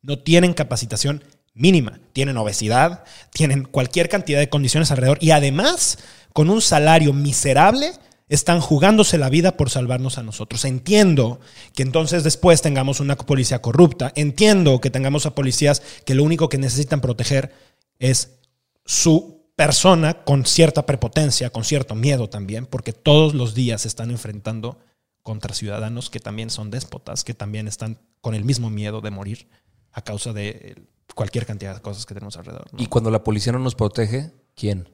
no 0.00 0.18
tienen 0.18 0.54
capacitación 0.54 1.22
mínima. 1.52 2.00
Tienen 2.14 2.38
obesidad, 2.38 3.04
tienen 3.30 3.64
cualquier 3.64 4.08
cantidad 4.08 4.38
de 4.38 4.48
condiciones 4.48 4.90
alrededor 4.90 5.18
y 5.20 5.30
además, 5.30 5.98
con 6.32 6.48
un 6.48 6.62
salario 6.62 7.12
miserable, 7.12 7.92
están 8.28 8.60
jugándose 8.60 9.18
la 9.18 9.28
vida 9.28 9.56
por 9.56 9.70
salvarnos 9.70 10.18
a 10.18 10.22
nosotros. 10.22 10.64
Entiendo 10.64 11.40
que 11.74 11.82
entonces 11.82 12.24
después 12.24 12.62
tengamos 12.62 13.00
una 13.00 13.16
policía 13.16 13.60
corrupta, 13.60 14.12
entiendo 14.16 14.80
que 14.80 14.90
tengamos 14.90 15.26
a 15.26 15.34
policías 15.34 15.82
que 16.04 16.14
lo 16.14 16.24
único 16.24 16.48
que 16.48 16.58
necesitan 16.58 17.00
proteger 17.00 17.52
es 17.98 18.38
su 18.84 19.44
persona 19.56 20.24
con 20.24 20.46
cierta 20.46 20.86
prepotencia, 20.86 21.50
con 21.50 21.64
cierto 21.64 21.94
miedo 21.94 22.28
también, 22.28 22.66
porque 22.66 22.92
todos 22.92 23.34
los 23.34 23.54
días 23.54 23.82
se 23.82 23.88
están 23.88 24.10
enfrentando 24.10 24.78
contra 25.22 25.54
ciudadanos 25.54 26.10
que 26.10 26.20
también 26.20 26.50
son 26.50 26.70
déspotas, 26.70 27.24
que 27.24 27.34
también 27.34 27.68
están 27.68 27.98
con 28.20 28.34
el 28.34 28.44
mismo 28.44 28.68
miedo 28.68 29.00
de 29.00 29.10
morir 29.10 29.48
a 29.92 30.02
causa 30.02 30.32
de 30.32 30.82
cualquier 31.14 31.46
cantidad 31.46 31.74
de 31.74 31.80
cosas 31.80 32.04
que 32.04 32.14
tenemos 32.14 32.36
alrededor. 32.36 32.66
Y 32.76 32.86
cuando 32.86 33.10
la 33.10 33.22
policía 33.22 33.52
no 33.52 33.58
nos 33.58 33.74
protege, 33.74 34.32
¿quién? 34.54 34.88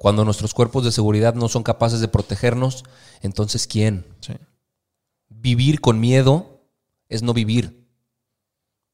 Cuando 0.00 0.24
nuestros 0.24 0.54
cuerpos 0.54 0.82
de 0.82 0.92
seguridad 0.92 1.34
no 1.34 1.50
son 1.50 1.62
capaces 1.62 2.00
de 2.00 2.08
protegernos, 2.08 2.84
entonces 3.20 3.66
¿quién? 3.66 4.06
Vivir 5.28 5.82
con 5.82 6.00
miedo 6.00 6.62
es 7.10 7.22
no 7.22 7.34
vivir. 7.34 7.86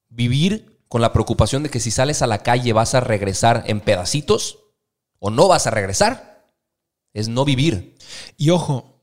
Vivir 0.09 0.81
con 0.89 1.01
la 1.01 1.13
preocupación 1.13 1.63
de 1.63 1.71
que 1.71 1.79
si 1.79 1.93
sales 1.93 2.23
a 2.23 2.27
la 2.27 2.43
calle 2.43 2.73
vas 2.73 2.97
a 2.97 3.01
regresar 3.01 3.63
en 3.69 3.79
pedacitos 3.79 4.59
o 5.21 5.31
no 5.31 5.47
vas 5.47 5.69
a 5.69 5.71
regresar, 5.71 6.45
es 7.13 7.29
no 7.29 7.45
vivir. 7.45 7.95
Y 8.37 8.51
ojo, 8.51 9.01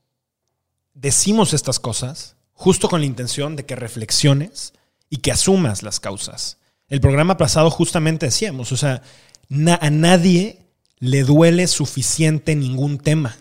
decimos 0.92 1.54
estas 1.54 1.80
cosas 1.80 2.36
justo 2.52 2.90
con 2.90 3.00
la 3.00 3.06
intención 3.06 3.56
de 3.56 3.64
que 3.64 3.76
reflexiones 3.76 4.74
y 5.08 5.20
que 5.20 5.32
asumas 5.32 5.82
las 5.82 6.00
causas. 6.00 6.58
El 6.86 7.00
programa 7.00 7.38
pasado 7.38 7.70
justamente 7.70 8.26
decíamos, 8.26 8.72
o 8.72 8.76
sea, 8.76 9.00
a 9.80 9.90
nadie 9.90 10.63
le 11.04 11.22
duele 11.22 11.66
suficiente 11.66 12.56
ningún 12.56 12.96
tema, 12.96 13.36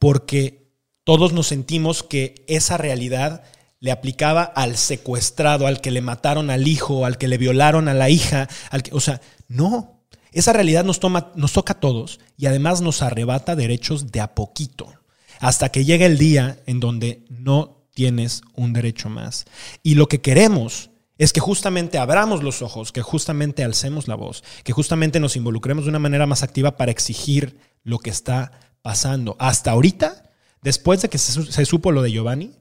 porque 0.00 0.72
todos 1.04 1.32
nos 1.32 1.46
sentimos 1.46 2.02
que 2.02 2.44
esa 2.48 2.76
realidad 2.76 3.44
le 3.78 3.92
aplicaba 3.92 4.42
al 4.42 4.76
secuestrado, 4.76 5.68
al 5.68 5.80
que 5.80 5.92
le 5.92 6.00
mataron 6.00 6.50
al 6.50 6.66
hijo, 6.66 7.06
al 7.06 7.18
que 7.18 7.28
le 7.28 7.38
violaron 7.38 7.86
a 7.86 7.94
la 7.94 8.10
hija, 8.10 8.48
al 8.70 8.82
que, 8.82 8.92
o 8.94 8.98
sea, 8.98 9.20
no. 9.46 10.02
Esa 10.32 10.52
realidad 10.52 10.84
nos, 10.84 10.98
toma, 10.98 11.30
nos 11.36 11.52
toca 11.52 11.74
a 11.74 11.80
todos 11.80 12.18
y 12.36 12.46
además 12.46 12.80
nos 12.80 13.00
arrebata 13.02 13.54
derechos 13.54 14.10
de 14.10 14.20
a 14.20 14.34
poquito, 14.34 14.92
hasta 15.38 15.68
que 15.68 15.84
llega 15.84 16.06
el 16.06 16.18
día 16.18 16.58
en 16.66 16.80
donde 16.80 17.24
no 17.28 17.86
tienes 17.94 18.42
un 18.56 18.72
derecho 18.72 19.08
más. 19.08 19.44
Y 19.84 19.94
lo 19.94 20.08
que 20.08 20.20
queremos 20.20 20.90
es 21.18 21.32
que 21.32 21.40
justamente 21.40 21.98
abramos 21.98 22.42
los 22.42 22.62
ojos, 22.62 22.92
que 22.92 23.02
justamente 23.02 23.64
alcemos 23.64 24.08
la 24.08 24.14
voz, 24.14 24.42
que 24.64 24.72
justamente 24.72 25.20
nos 25.20 25.36
involucremos 25.36 25.84
de 25.84 25.90
una 25.90 25.98
manera 25.98 26.26
más 26.26 26.42
activa 26.42 26.76
para 26.76 26.90
exigir 26.90 27.58
lo 27.84 27.98
que 27.98 28.10
está 28.10 28.52
pasando. 28.82 29.36
Hasta 29.38 29.70
ahorita, 29.70 30.30
después 30.62 31.02
de 31.02 31.08
que 31.08 31.18
se, 31.18 31.64
supo 31.64 31.92
lo 31.92 32.02
de 32.02 32.12
Giovanni, 32.12 32.52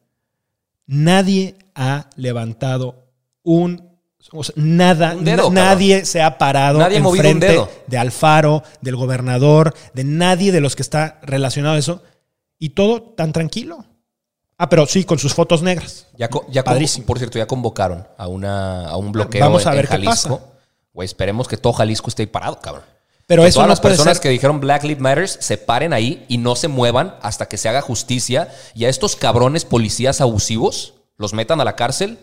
nadie 0.86 1.56
ha 1.76 2.10
levantado 2.16 3.08
un 3.44 3.90
nada, 4.56 5.16
nadie 5.16 6.06
se 6.06 6.22
ha 6.22 6.38
parado 6.38 6.78
nadie 6.78 6.98
en 6.98 7.10
frente 7.10 7.60
de 7.88 7.98
Alfaro, 7.98 8.64
del 8.82 8.96
gobernador, 8.96 9.74
de 9.96 10.04
nadie 10.04 10.52
de 10.52 10.62
los 10.62 10.76
que 10.76 10.84
está 10.84 11.20
relacionado 11.24 11.76
a 11.76 11.80
eso. 11.80 12.04
Y 12.60 12.70
todo 12.70 13.02
tan 13.02 13.34
tranquilo. 13.34 13.86
Ah, 14.62 14.70
pero 14.70 14.86
sí, 14.86 15.06
con 15.06 15.18
sus 15.18 15.34
fotos 15.34 15.64
negras. 15.64 16.06
Ya, 16.16 16.30
ya 16.52 16.64
por 16.64 17.18
cierto, 17.18 17.40
ya 17.40 17.48
convocaron 17.48 18.08
a, 18.16 18.28
una, 18.28 18.90
a 18.90 18.96
un 18.96 19.12
bloqueo 19.12 19.42
Vamos 19.42 19.66
a 19.66 19.72
ver 19.72 19.86
en 19.86 19.90
Jalisco. 19.90 20.38
Qué 20.38 20.52
Güey, 20.94 21.06
esperemos 21.08 21.48
que 21.48 21.58
todo 21.58 21.74
Jalisco 21.74 22.10
esté 22.10 22.28
parado, 22.28 22.60
cabrón. 22.60 22.84
Pero 23.26 23.44
eso 23.44 23.56
todas 23.56 23.66
no 23.66 23.72
las 23.72 23.80
puede 23.80 23.94
personas 23.94 24.18
ser. 24.18 24.22
que 24.22 24.30
dijeron 24.30 24.60
Black 24.60 24.84
Lives 24.84 25.02
Matter 25.02 25.28
se 25.28 25.58
paren 25.58 25.94
ahí 25.94 26.28
y 26.28 26.38
no 26.38 26.56
se 26.56 26.68
muevan 26.68 27.16
hasta 27.24 27.48
que 27.48 27.58
se 27.58 27.70
haga 27.70 27.82
justicia 27.82 28.50
y 28.76 28.86
a 28.86 28.90
estos 28.90 29.16
cabrones 29.16 29.66
policías 29.66 30.22
abusivos 30.22 30.94
los 31.18 31.34
metan 31.34 31.60
a 31.60 31.64
la 31.66 31.76
cárcel 31.76 32.20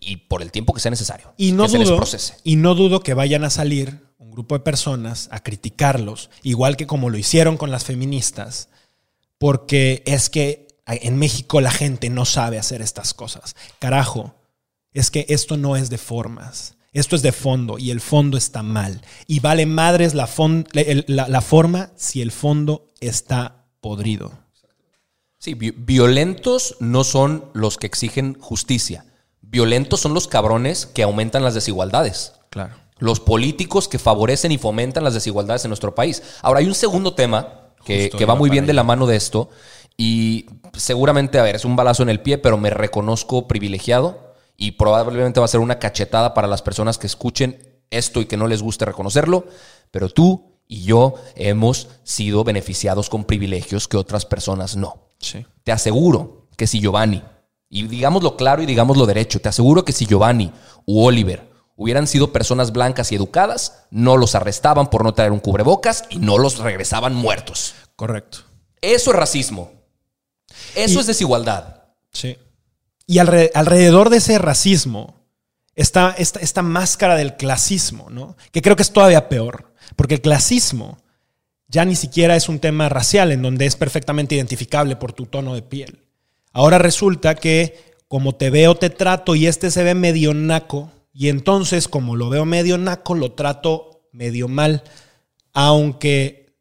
y 0.00 0.18
por 0.28 0.42
el 0.42 0.52
tiempo 0.52 0.74
que 0.74 0.80
sea 0.80 0.92
necesario. 0.92 1.34
Y 1.36 1.50
no, 1.50 1.64
que 1.64 1.70
se 1.70 1.78
les 1.78 1.88
dudo, 1.88 2.04
y 2.44 2.54
no 2.54 2.76
dudo 2.76 3.00
que 3.00 3.14
vayan 3.14 3.42
a 3.42 3.50
salir 3.50 4.12
un 4.18 4.30
grupo 4.30 4.54
de 4.54 4.60
personas 4.60 5.28
a 5.32 5.42
criticarlos, 5.42 6.30
igual 6.44 6.76
que 6.76 6.86
como 6.86 7.10
lo 7.10 7.18
hicieron 7.18 7.56
con 7.56 7.72
las 7.72 7.82
feministas, 7.82 8.68
porque 9.38 10.04
es 10.06 10.30
que 10.30 10.65
en 10.86 11.16
México 11.18 11.60
la 11.60 11.70
gente 11.70 12.10
no 12.10 12.24
sabe 12.24 12.58
hacer 12.58 12.82
estas 12.82 13.14
cosas. 13.14 13.56
Carajo, 13.78 14.34
es 14.92 15.10
que 15.10 15.26
esto 15.28 15.56
no 15.56 15.76
es 15.76 15.90
de 15.90 15.98
formas. 15.98 16.76
Esto 16.92 17.14
es 17.14 17.20
de 17.20 17.32
fondo 17.32 17.78
y 17.78 17.90
el 17.90 18.00
fondo 18.00 18.38
está 18.38 18.62
mal. 18.62 19.02
Y 19.26 19.40
vale 19.40 19.66
madres 19.66 20.14
la, 20.14 20.28
la, 20.72 21.28
la 21.28 21.40
forma 21.42 21.90
si 21.96 22.22
el 22.22 22.32
fondo 22.32 22.88
está 23.00 23.66
podrido. 23.82 24.32
Sí, 25.38 25.54
vi 25.54 25.72
violentos 25.72 26.76
no 26.80 27.04
son 27.04 27.50
los 27.52 27.76
que 27.76 27.86
exigen 27.86 28.38
justicia. 28.40 29.04
Violentos 29.42 30.00
son 30.00 30.14
los 30.14 30.26
cabrones 30.26 30.86
que 30.86 31.02
aumentan 31.02 31.44
las 31.44 31.54
desigualdades. 31.54 32.32
Claro. 32.48 32.74
Los 32.98 33.20
políticos 33.20 33.88
que 33.88 33.98
favorecen 33.98 34.50
y 34.52 34.58
fomentan 34.58 35.04
las 35.04 35.12
desigualdades 35.12 35.64
en 35.66 35.68
nuestro 35.68 35.94
país. 35.94 36.22
Ahora, 36.40 36.60
hay 36.60 36.66
un 36.66 36.74
segundo 36.74 37.12
tema 37.12 37.72
que, 37.84 38.08
que 38.08 38.24
va 38.24 38.34
muy 38.34 38.48
bien 38.48 38.64
de 38.64 38.72
la 38.72 38.82
mano 38.82 39.06
de 39.06 39.16
esto. 39.16 39.50
Y 39.96 40.46
seguramente, 40.74 41.38
a 41.38 41.42
ver, 41.42 41.56
es 41.56 41.64
un 41.64 41.76
balazo 41.76 42.02
en 42.02 42.10
el 42.10 42.20
pie, 42.20 42.38
pero 42.38 42.58
me 42.58 42.70
reconozco 42.70 43.48
privilegiado 43.48 44.34
y 44.56 44.72
probablemente 44.72 45.40
va 45.40 45.46
a 45.46 45.48
ser 45.48 45.60
una 45.60 45.78
cachetada 45.78 46.34
para 46.34 46.48
las 46.48 46.62
personas 46.62 46.98
que 46.98 47.06
escuchen 47.06 47.58
esto 47.90 48.20
y 48.20 48.26
que 48.26 48.36
no 48.36 48.46
les 48.46 48.62
guste 48.62 48.84
reconocerlo. 48.84 49.46
Pero 49.90 50.08
tú 50.08 50.60
y 50.66 50.82
yo 50.82 51.14
hemos 51.34 51.88
sido 52.02 52.44
beneficiados 52.44 53.08
con 53.08 53.24
privilegios 53.24 53.88
que 53.88 53.96
otras 53.96 54.26
personas 54.26 54.76
no. 54.76 55.08
Sí. 55.18 55.46
Te 55.64 55.72
aseguro 55.72 56.48
que 56.56 56.66
si 56.66 56.80
Giovanni, 56.80 57.22
y 57.68 57.86
digámoslo 57.86 58.36
claro 58.36 58.62
y 58.62 58.66
digámoslo 58.66 59.06
derecho, 59.06 59.40
te 59.40 59.48
aseguro 59.48 59.84
que 59.84 59.92
si 59.92 60.06
Giovanni 60.06 60.52
u 60.84 61.04
Oliver 61.04 61.50
hubieran 61.76 62.06
sido 62.06 62.32
personas 62.32 62.72
blancas 62.72 63.12
y 63.12 63.16
educadas, 63.16 63.86
no 63.90 64.16
los 64.16 64.34
arrestaban 64.34 64.88
por 64.88 65.04
no 65.04 65.14
traer 65.14 65.32
un 65.32 65.40
cubrebocas 65.40 66.04
y 66.10 66.18
no 66.18 66.38
los 66.38 66.58
regresaban 66.58 67.14
muertos. 67.14 67.74
Correcto. 67.96 68.38
Eso 68.80 69.10
es 69.10 69.16
racismo. 69.16 69.75
Eso 70.74 70.98
Y- 70.98 71.00
es 71.00 71.06
desigualdad. 71.06 71.84
Sí. 72.12 72.36
Y 73.06 73.18
alre- 73.18 73.50
alrededor 73.54 74.10
de 74.10 74.16
ese 74.18 74.38
racismo 74.38 75.14
está 75.74 76.14
esta, 76.18 76.40
esta 76.40 76.62
máscara 76.62 77.16
del 77.16 77.36
clasismo, 77.36 78.08
¿no? 78.10 78.36
Que 78.52 78.62
creo 78.62 78.76
que 78.76 78.82
es 78.82 78.92
todavía 78.92 79.28
peor, 79.28 79.72
porque 79.94 80.14
el 80.14 80.20
clasismo 80.22 80.98
ya 81.68 81.84
ni 81.84 81.96
siquiera 81.96 82.36
es 82.36 82.48
un 82.48 82.58
tema 82.60 82.88
racial 82.88 83.32
en 83.32 83.42
donde 83.42 83.66
es 83.66 83.76
perfectamente 83.76 84.34
identificable 84.36 84.96
por 84.96 85.12
tu 85.12 85.26
tono 85.26 85.54
de 85.54 85.62
piel. 85.62 86.08
Ahora 86.52 86.78
resulta 86.78 87.34
que 87.34 87.94
como 88.08 88.34
te 88.36 88.50
veo, 88.50 88.76
te 88.76 88.88
trato 88.88 89.34
y 89.34 89.46
este 89.48 89.70
se 89.70 89.82
ve 89.82 89.94
medio 89.94 90.32
naco, 90.32 90.92
y 91.12 91.28
entonces 91.28 91.88
como 91.88 92.14
lo 92.16 92.28
veo 92.30 92.44
medio 92.44 92.78
naco, 92.78 93.14
lo 93.14 93.32
trato 93.32 94.08
medio 94.12 94.46
mal, 94.48 94.84
aunque 95.52 96.54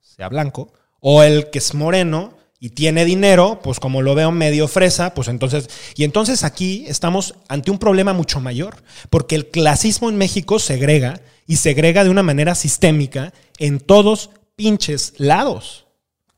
sea 0.00 0.28
blanco, 0.28 0.72
o 1.00 1.22
el 1.22 1.50
que 1.50 1.58
es 1.58 1.74
moreno 1.74 2.36
y 2.62 2.70
tiene 2.70 3.04
dinero, 3.04 3.58
pues 3.60 3.80
como 3.80 4.02
lo 4.02 4.14
veo 4.14 4.30
medio 4.30 4.68
fresa, 4.68 5.14
pues 5.14 5.26
entonces, 5.26 5.68
y 5.96 6.04
entonces 6.04 6.44
aquí 6.44 6.84
estamos 6.86 7.34
ante 7.48 7.72
un 7.72 7.78
problema 7.78 8.12
mucho 8.12 8.38
mayor, 8.38 8.84
porque 9.10 9.34
el 9.34 9.48
clasismo 9.48 10.08
en 10.08 10.16
México 10.16 10.60
segrega 10.60 11.20
y 11.48 11.56
segrega 11.56 12.04
de 12.04 12.10
una 12.10 12.22
manera 12.22 12.54
sistémica 12.54 13.32
en 13.58 13.80
todos 13.80 14.30
pinches 14.54 15.14
lados. 15.16 15.86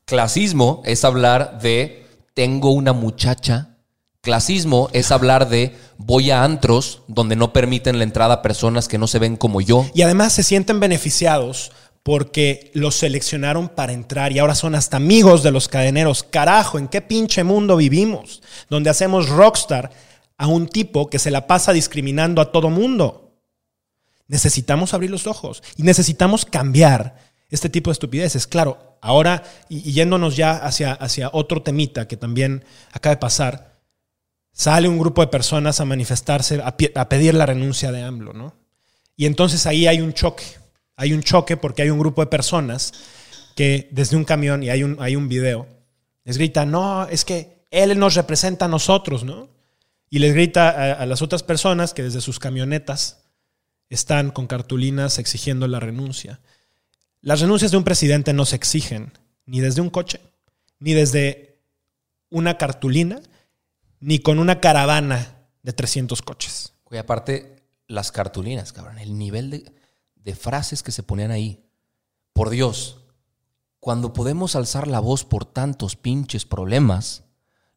Clasismo 0.05 0.81
es 0.83 1.05
hablar 1.05 1.59
de 1.61 2.07
tengo 2.33 2.71
una 2.71 2.93
muchacha. 2.93 3.77
Clasismo 4.21 4.89
es 4.93 5.11
hablar 5.11 5.47
de 5.47 5.75
voy 5.99 6.31
a 6.31 6.43
antros 6.43 7.03
donde 7.07 7.35
no 7.35 7.53
permiten 7.53 7.99
la 7.99 8.03
entrada 8.03 8.33
a 8.33 8.41
personas 8.41 8.87
que 8.87 8.97
no 8.97 9.05
se 9.05 9.19
ven 9.19 9.35
como 9.35 9.61
yo. 9.61 9.85
Y 9.93 10.01
además 10.01 10.33
se 10.33 10.41
sienten 10.41 10.79
beneficiados 10.79 11.71
porque 12.05 12.69
los 12.75 12.93
seleccionaron 12.93 13.67
para 13.67 13.91
entrar 13.91 14.31
y 14.31 14.37
ahora 14.37 14.53
son 14.53 14.75
hasta 14.75 14.97
amigos 14.97 15.41
de 15.41 15.49
los 15.49 15.67
cadeneros. 15.67 16.21
Carajo, 16.21 16.77
¿en 16.77 16.87
qué 16.87 17.01
pinche 17.01 17.43
mundo 17.43 17.77
vivimos? 17.77 18.43
Donde 18.69 18.91
hacemos 18.91 19.27
rockstar 19.27 19.89
a 20.37 20.45
un 20.45 20.67
tipo 20.67 21.09
que 21.09 21.17
se 21.17 21.31
la 21.31 21.47
pasa 21.47 21.73
discriminando 21.73 22.43
a 22.43 22.51
todo 22.51 22.69
mundo. 22.69 23.33
Necesitamos 24.27 24.93
abrir 24.93 25.09
los 25.09 25.25
ojos 25.25 25.63
y 25.77 25.81
necesitamos 25.81 26.45
cambiar 26.45 27.17
este 27.49 27.69
tipo 27.69 27.89
de 27.89 27.93
estupideces. 27.93 28.45
Claro, 28.45 28.99
ahora, 29.01 29.41
y, 29.67 29.91
yéndonos 29.91 30.35
ya 30.35 30.57
hacia, 30.57 30.93
hacia 30.93 31.31
otro 31.33 31.63
temita 31.63 32.07
que 32.07 32.17
también 32.17 32.65
acaba 32.91 33.15
de 33.15 33.19
pasar, 33.19 33.79
sale 34.51 34.87
un 34.87 34.99
grupo 34.99 35.21
de 35.21 35.27
personas 35.27 35.79
a 35.79 35.85
manifestarse, 35.85 36.61
a, 36.61 36.67
a 36.67 37.09
pedir 37.09 37.33
la 37.33 37.47
renuncia 37.47 37.91
de 37.91 38.03
AMLO, 38.03 38.33
¿no? 38.33 38.53
Y 39.17 39.25
entonces 39.25 39.65
ahí 39.65 39.87
hay 39.87 40.01
un 40.01 40.13
choque. 40.13 40.64
Hay 40.95 41.13
un 41.13 41.23
choque 41.23 41.57
porque 41.57 41.81
hay 41.81 41.89
un 41.89 41.99
grupo 41.99 42.21
de 42.21 42.27
personas 42.27 42.93
que 43.55 43.89
desde 43.91 44.17
un 44.17 44.25
camión, 44.25 44.63
y 44.63 44.69
hay 44.69 44.83
un, 44.83 44.97
hay 44.99 45.15
un 45.15 45.27
video, 45.27 45.67
les 46.23 46.37
grita, 46.37 46.65
no, 46.65 47.07
es 47.07 47.23
que 47.25 47.63
él 47.71 47.97
nos 47.97 48.15
representa 48.15 48.65
a 48.65 48.69
nosotros, 48.69 49.23
¿no? 49.23 49.49
Y 50.09 50.19
les 50.19 50.33
grita 50.33 50.69
a, 50.69 50.93
a 50.93 51.05
las 51.05 51.21
otras 51.21 51.43
personas 51.43 51.93
que 51.93 52.03
desde 52.03 52.21
sus 52.21 52.39
camionetas 52.39 53.23
están 53.89 54.31
con 54.31 54.47
cartulinas 54.47 55.19
exigiendo 55.19 55.67
la 55.67 55.79
renuncia. 55.79 56.39
Las 57.21 57.41
renuncias 57.41 57.71
de 57.71 57.77
un 57.77 57.83
presidente 57.83 58.33
no 58.33 58.45
se 58.45 58.55
exigen 58.55 59.11
ni 59.45 59.59
desde 59.59 59.81
un 59.81 59.89
coche, 59.89 60.19
ni 60.79 60.93
desde 60.93 61.59
una 62.29 62.57
cartulina, 62.57 63.21
ni 63.99 64.19
con 64.19 64.39
una 64.39 64.59
caravana 64.59 65.47
de 65.63 65.73
300 65.73 66.21
coches. 66.21 66.73
Güey, 66.85 66.99
aparte, 66.99 67.55
las 67.87 68.11
cartulinas, 68.11 68.73
cabrón, 68.73 68.99
el 68.99 69.17
nivel 69.17 69.49
de, 69.49 69.71
de 70.25 70.35
frases 70.35 70.83
que 70.83 70.91
se 70.91 71.03
ponían 71.03 71.31
ahí. 71.31 71.63
Por 72.33 72.49
Dios, 72.49 72.97
cuando 73.79 74.11
podemos 74.11 74.55
alzar 74.55 74.87
la 74.87 74.99
voz 74.99 75.23
por 75.23 75.45
tantos 75.45 75.95
pinches 75.95 76.45
problemas, 76.45 77.23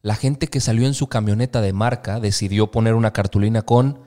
la 0.01 0.17
gente 0.17 0.49
que 0.49 0.61
salió 0.61 0.87
en 0.87 0.95
su 0.95 1.09
camioneta 1.09 1.61
de 1.61 1.73
marca 1.73 2.19
decidió 2.19 2.71
poner 2.71 2.95
una 2.95 3.13
cartulina 3.13 3.63
con 3.63 4.01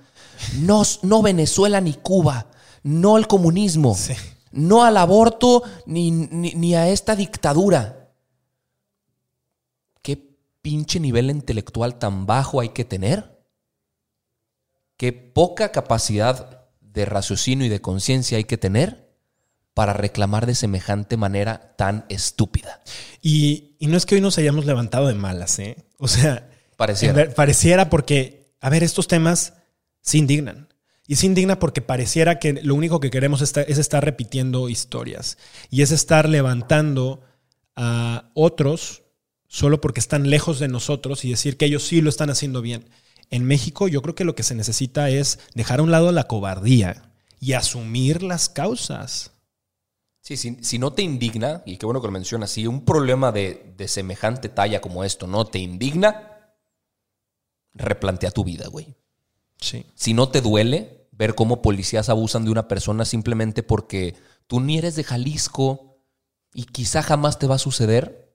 no, 0.60 0.82
no 1.04 1.22
Venezuela 1.22 1.80
ni 1.80 1.94
Cuba, 1.94 2.48
no 2.84 3.16
al 3.16 3.28
comunismo, 3.28 3.94
Sí. 3.96 4.14
no 4.52 4.84
al 4.84 4.98
aborto 4.98 5.62
ni, 5.86 6.10
ni, 6.10 6.54
ni 6.54 6.74
a 6.74 6.90
esta 6.90 7.16
dictadura. 7.16 8.10
¿Qué 10.02 10.36
pinche 10.64 11.00
nivel 11.00 11.30
intelectual 11.30 12.00
tan 12.00 12.26
bajo 12.26 12.60
hay 12.60 12.70
que 12.70 12.86
tener? 12.86 13.40
¿Qué 14.98 15.14
poca 15.14 15.72
capacidad 15.72 16.61
de 16.94 17.06
raciocinio 17.06 17.66
y 17.66 17.70
de 17.70 17.82
conciencia 17.82 18.38
hay 18.38 18.44
que 18.44 18.58
tener 18.58 19.10
para 19.74 19.94
reclamar 19.94 20.46
de 20.46 20.56
semejante 20.56 21.18
manera 21.18 21.74
tan 21.78 22.06
estúpida? 22.10 22.82
Y, 23.22 23.76
y 23.80 23.88
no 23.88 23.98
es 23.98 24.06
que 24.06 24.16
hoy 24.16 24.22
nos 24.22 24.38
hayamos 24.38 24.66
levantado 24.66 25.08
de 25.08 25.14
malas, 25.14 25.60
¿eh? 25.60 25.78
O 25.98 26.08
sea, 26.08 26.50
Pareciera. 26.78 27.14
ver- 27.14 27.34
pareciera 27.34 27.90
porque, 27.90 28.54
a 28.60 28.70
ver, 28.70 28.84
estos 28.84 29.08
temas 29.08 29.54
se 30.02 30.18
indignan. 30.18 30.68
Y 31.08 31.18
se 31.18 31.26
indigna 31.26 31.60
porque 31.60 31.82
pareciera 31.82 32.40
que 32.40 32.54
lo 32.64 32.74
único 32.76 33.00
que 33.00 33.12
queremos 33.12 33.42
es 33.42 33.78
estar 33.78 34.04
repitiendo 34.06 34.70
historias. 34.70 35.38
Y 35.70 35.82
es 35.82 35.92
estar 35.92 36.30
levantando 36.30 37.22
a 37.76 38.30
otros 38.34 39.04
solo 39.48 39.82
porque 39.82 40.00
están 40.00 40.30
lejos 40.30 40.60
de 40.60 40.70
nosotros 40.70 41.26
y 41.26 41.32
decir 41.32 41.58
que 41.58 41.66
ellos 41.66 41.84
sí 41.84 42.00
lo 42.02 42.10
están 42.10 42.30
haciendo 42.30 42.62
bien. 42.62 42.86
En 43.32 43.46
México 43.46 43.88
yo 43.88 44.02
creo 44.02 44.14
que 44.14 44.26
lo 44.26 44.36
que 44.36 44.44
se 44.44 44.56
necesita 44.56 45.10
es 45.10 45.40
dejar 45.56 45.80
a 45.80 45.84
un 45.84 45.92
lado 45.92 46.12
la 46.12 46.26
cobardía 46.26 47.12
y 47.40 47.54
asumir 47.54 48.22
las 48.22 48.50
causas. 48.50 49.32
Sí, 50.22 50.38
si, 50.38 50.64
si 50.64 50.78
no 50.78 50.94
te 50.94 51.02
indigna, 51.02 51.64
y 51.66 51.78
qué 51.78 51.86
bueno 51.88 52.02
que 52.02 52.08
lo 52.08 52.12
mencionas, 52.12 52.52
si 52.52 52.68
un 52.68 52.86
problema 52.86 53.32
de, 53.32 53.74
de 53.76 53.88
semejante 53.88 54.50
talla 54.50 54.82
como 54.82 55.04
esto 55.04 55.26
no 55.26 55.46
te 55.46 55.58
indigna, 55.58 56.54
replantea 57.74 58.32
tu 58.32 58.44
vida, 58.44 58.68
güey. 58.68 58.96
Sí. 59.60 59.86
Si 59.96 60.14
no 60.14 60.30
te 60.30 60.42
duele 60.42 61.08
ver 61.12 61.34
cómo 61.34 61.62
policías 61.62 62.10
abusan 62.10 62.46
de 62.46 62.52
una 62.52 62.68
persona 62.68 63.06
simplemente 63.06 63.64
porque 63.64 64.16
tú 64.48 64.60
ni 64.60 64.78
eres 64.78 64.96
de 64.96 65.04
Jalisco 65.04 66.04
y 66.54 66.66
quizá 66.66 67.02
jamás 67.02 67.40
te 67.40 67.48
va 67.48 67.56
a 67.56 67.60
suceder, 67.60 68.31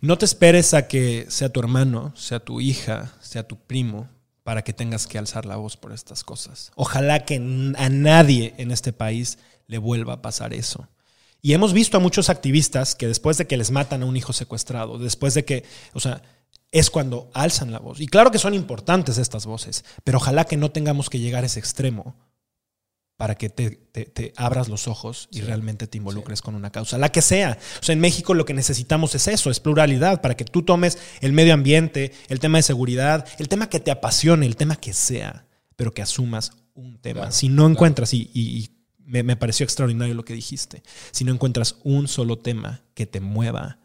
No 0.00 0.18
te 0.18 0.24
esperes 0.24 0.74
a 0.74 0.88
que 0.88 1.26
sea 1.28 1.48
tu 1.48 1.60
hermano, 1.60 2.12
sea 2.16 2.40
tu 2.40 2.60
hija, 2.60 3.12
sea 3.20 3.46
tu 3.46 3.56
primo, 3.56 4.08
para 4.42 4.62
que 4.62 4.72
tengas 4.72 5.06
que 5.06 5.18
alzar 5.18 5.46
la 5.46 5.56
voz 5.56 5.76
por 5.76 5.92
estas 5.92 6.22
cosas. 6.22 6.70
Ojalá 6.76 7.24
que 7.24 7.36
a 7.36 7.88
nadie 7.88 8.54
en 8.58 8.70
este 8.70 8.92
país 8.92 9.38
le 9.66 9.78
vuelva 9.78 10.14
a 10.14 10.22
pasar 10.22 10.52
eso. 10.52 10.88
Y 11.40 11.54
hemos 11.54 11.72
visto 11.72 11.96
a 11.96 12.00
muchos 12.00 12.30
activistas 12.30 12.94
que 12.94 13.06
después 13.06 13.36
de 13.38 13.46
que 13.46 13.56
les 13.56 13.70
matan 13.70 14.02
a 14.02 14.06
un 14.06 14.16
hijo 14.16 14.32
secuestrado, 14.32 14.98
después 14.98 15.34
de 15.34 15.44
que, 15.44 15.64
o 15.92 16.00
sea, 16.00 16.22
es 16.72 16.90
cuando 16.90 17.30
alzan 17.34 17.70
la 17.72 17.78
voz. 17.78 18.00
Y 18.00 18.06
claro 18.06 18.30
que 18.30 18.38
son 18.38 18.54
importantes 18.54 19.18
estas 19.18 19.46
voces, 19.46 19.84
pero 20.04 20.18
ojalá 20.18 20.44
que 20.44 20.56
no 20.56 20.70
tengamos 20.70 21.08
que 21.08 21.20
llegar 21.20 21.42
a 21.44 21.46
ese 21.46 21.60
extremo 21.60 22.16
para 23.16 23.36
que 23.36 23.48
te, 23.48 23.70
te- 23.70 24.06
te 24.06 24.32
abras 24.36 24.68
los 24.68 24.88
ojos 24.88 25.28
y 25.30 25.40
realmente 25.40 25.86
te 25.86 25.98
involucres 25.98 26.42
con 26.42 26.54
una 26.56 26.70
causa, 26.70 26.98
la 26.98 27.12
que 27.12 27.22
sea. 27.22 27.58
O 27.80 27.82
sea, 27.84 27.92
en 27.92 28.00
México 28.00 28.34
lo 28.34 28.44
que 28.44 28.54
necesitamos 28.54 29.14
es 29.14 29.28
eso, 29.28 29.50
es 29.50 29.60
pluralidad, 29.60 30.20
para 30.20 30.36
que 30.36 30.44
tú 30.44 30.62
tomes 30.62 30.98
el 31.20 31.32
medio 31.32 31.54
ambiente, 31.54 32.12
el 32.28 32.40
tema 32.40 32.58
de 32.58 32.62
seguridad, 32.62 33.26
el 33.38 33.48
tema 33.48 33.68
que 33.68 33.78
te 33.80 33.90
apasione, 33.92 34.46
el 34.46 34.56
tema 34.56 34.76
que 34.76 34.92
sea, 34.92 35.46
pero 35.76 35.92
que 35.92 36.02
asumas 36.02 36.50
un 36.74 36.98
tema. 36.98 37.20
Claro, 37.20 37.32
si 37.32 37.48
no 37.48 37.66
encuentras, 37.68 38.12
y, 38.14 38.30
y- 38.34 38.58
y 38.58 38.70
me, 38.98 39.22
me 39.22 39.36
pareció 39.36 39.62
extraordinario 39.64 40.14
lo 40.14 40.24
que 40.24 40.34
dijiste, 40.34 40.82
si 41.12 41.24
no 41.24 41.32
encuentras 41.32 41.76
un 41.84 42.08
solo 42.08 42.38
tema 42.38 42.82
que 42.94 43.06
te 43.06 43.20
mueva, 43.20 43.78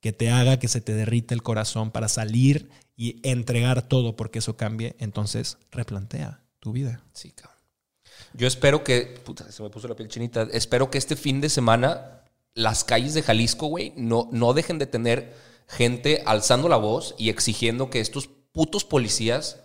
que 0.00 0.12
te 0.12 0.30
haga 0.30 0.60
que 0.60 0.68
se 0.68 0.80
te 0.80 0.94
derrite 0.94 1.34
el 1.34 1.42
corazón 1.42 1.90
para 1.90 2.06
salir 2.08 2.68
y 2.96 3.18
entregar 3.28 3.82
todo 3.82 4.14
porque 4.14 4.38
eso 4.38 4.56
cambie, 4.56 4.94
entonces 5.00 5.58
replantea 5.72 6.44
tu 6.60 6.70
vida. 6.72 7.02
Sí, 7.12 7.32
cabrón. 7.32 7.57
Yo 8.34 8.46
espero 8.46 8.84
que. 8.84 9.20
Puta, 9.24 9.50
se 9.50 9.62
me 9.62 9.70
puso 9.70 9.88
la 9.88 9.96
piel 9.96 10.08
chinita. 10.08 10.46
Espero 10.52 10.90
que 10.90 10.98
este 10.98 11.16
fin 11.16 11.40
de 11.40 11.48
semana 11.48 12.18
las 12.58 12.82
calles 12.82 13.14
de 13.14 13.22
Jalisco, 13.22 13.68
güey, 13.68 13.92
no, 13.96 14.28
no 14.32 14.52
dejen 14.52 14.78
de 14.78 14.86
tener 14.86 15.32
gente 15.68 16.22
alzando 16.26 16.68
la 16.68 16.76
voz 16.76 17.14
y 17.16 17.30
exigiendo 17.30 17.88
que 17.88 18.00
estos 18.00 18.28
putos 18.52 18.84
policías 18.84 19.60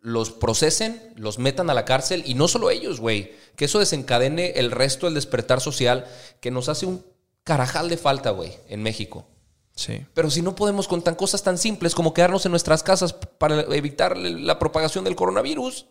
los 0.00 0.30
procesen, 0.30 1.12
los 1.16 1.38
metan 1.38 1.68
a 1.68 1.74
la 1.74 1.84
cárcel 1.84 2.22
y 2.24 2.34
no 2.34 2.48
solo 2.48 2.70
ellos, 2.70 2.98
güey. 2.98 3.32
Que 3.56 3.66
eso 3.66 3.78
desencadene 3.78 4.52
el 4.56 4.70
resto 4.70 5.06
del 5.06 5.14
despertar 5.14 5.60
social 5.60 6.06
que 6.40 6.50
nos 6.50 6.70
hace 6.70 6.86
un 6.86 7.04
carajal 7.44 7.90
de 7.90 7.98
falta, 7.98 8.30
güey, 8.30 8.56
en 8.68 8.82
México. 8.82 9.26
Sí. 9.74 10.06
Pero 10.14 10.30
si 10.30 10.40
no 10.40 10.54
podemos 10.54 10.88
con 10.88 11.02
tan 11.02 11.14
cosas 11.14 11.42
tan 11.42 11.58
simples 11.58 11.94
como 11.94 12.14
quedarnos 12.14 12.46
en 12.46 12.52
nuestras 12.52 12.82
casas 12.82 13.12
para 13.12 13.60
evitar 13.76 14.16
la 14.16 14.58
propagación 14.58 15.04
del 15.04 15.14
coronavirus. 15.14 15.86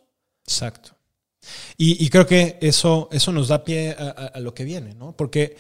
Exacto. 0.46 0.97
Y, 1.78 2.04
y 2.04 2.10
creo 2.10 2.26
que 2.28 2.58
eso, 2.62 3.08
eso 3.12 3.32
nos 3.32 3.48
da 3.48 3.64
pie 3.64 3.96
a, 3.98 4.04
a- 4.04 4.26
a 4.28 4.40
lo 4.40 4.54
que 4.54 4.64
viene, 4.64 4.94
¿no? 4.96 5.16
Porque, 5.16 5.56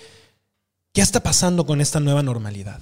¿qué 0.93 1.01
está 1.01 1.21
pasando 1.21 1.65
con 1.65 1.79
esta 1.81 1.99
nueva 1.99 2.23
normalidad? 2.23 2.81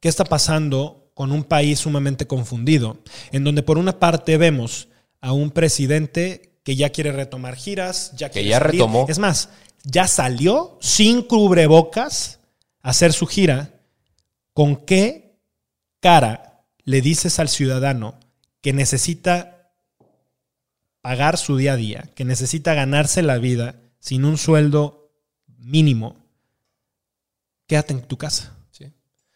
¿Qué 0.00 0.08
está 0.08 0.24
pasando 0.24 1.10
con 1.14 1.30
un 1.32 1.44
país 1.44 1.78
sumamente 1.80 2.26
confundido? 2.26 2.98
En 3.30 3.44
donde 3.44 3.62
por 3.62 3.78
una 3.78 3.98
parte 3.98 4.36
vemos 4.36 4.88
a 5.20 5.32
un 5.32 5.50
presidente 5.52 6.58
que 6.64 6.74
ya 6.76 6.90
quiere 6.90 7.12
retomar 7.12 7.56
giras, 7.56 8.12
ya 8.16 8.28
quiere 8.28 8.48
ya 8.48 8.58
salir. 8.58 8.72
retomó. 8.72 9.06
Es 9.08 9.18
más, 9.18 9.48
ya 9.84 10.06
salió 10.08 10.78
sin 10.80 11.22
cubrebocas 11.22 12.40
a 12.82 12.90
hacer 12.90 13.12
su 13.12 13.26
gira. 13.26 13.70
¿Con 14.52 14.76
qué 14.76 15.38
cara 16.00 16.64
le 16.84 17.00
dices 17.00 17.38
al 17.38 17.48
ciudadano 17.48 18.18
que 18.60 18.72
necesita 18.72 19.61
pagar 21.02 21.36
su 21.36 21.56
día 21.56 21.74
a 21.74 21.76
día, 21.76 22.08
que 22.14 22.24
necesita 22.24 22.74
ganarse 22.74 23.22
la 23.22 23.38
vida 23.38 23.74
sin 23.98 24.24
un 24.24 24.38
sueldo 24.38 25.10
mínimo, 25.58 26.16
quédate 27.66 27.92
en 27.92 28.02
tu 28.02 28.16
casa. 28.16 28.56
Sí. 28.70 28.86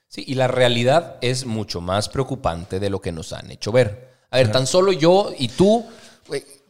Sí, 0.09 0.25
y 0.27 0.35
la 0.35 0.49
realidad 0.49 1.17
es 1.21 1.45
mucho 1.47 1.81
más 1.81 2.09
preocupante 2.09 2.81
de 2.81 2.91
lo 2.91 3.01
que 3.01 3.13
nos 3.13 3.33
han 3.33 3.51
hecho 3.51 3.73
ver. 3.73 4.15
A 4.31 4.39
ver, 4.39 4.51
tan 4.53 4.67
solo 4.67 4.93
yo 4.93 5.33
y 5.39 5.49
tú, 5.49 5.87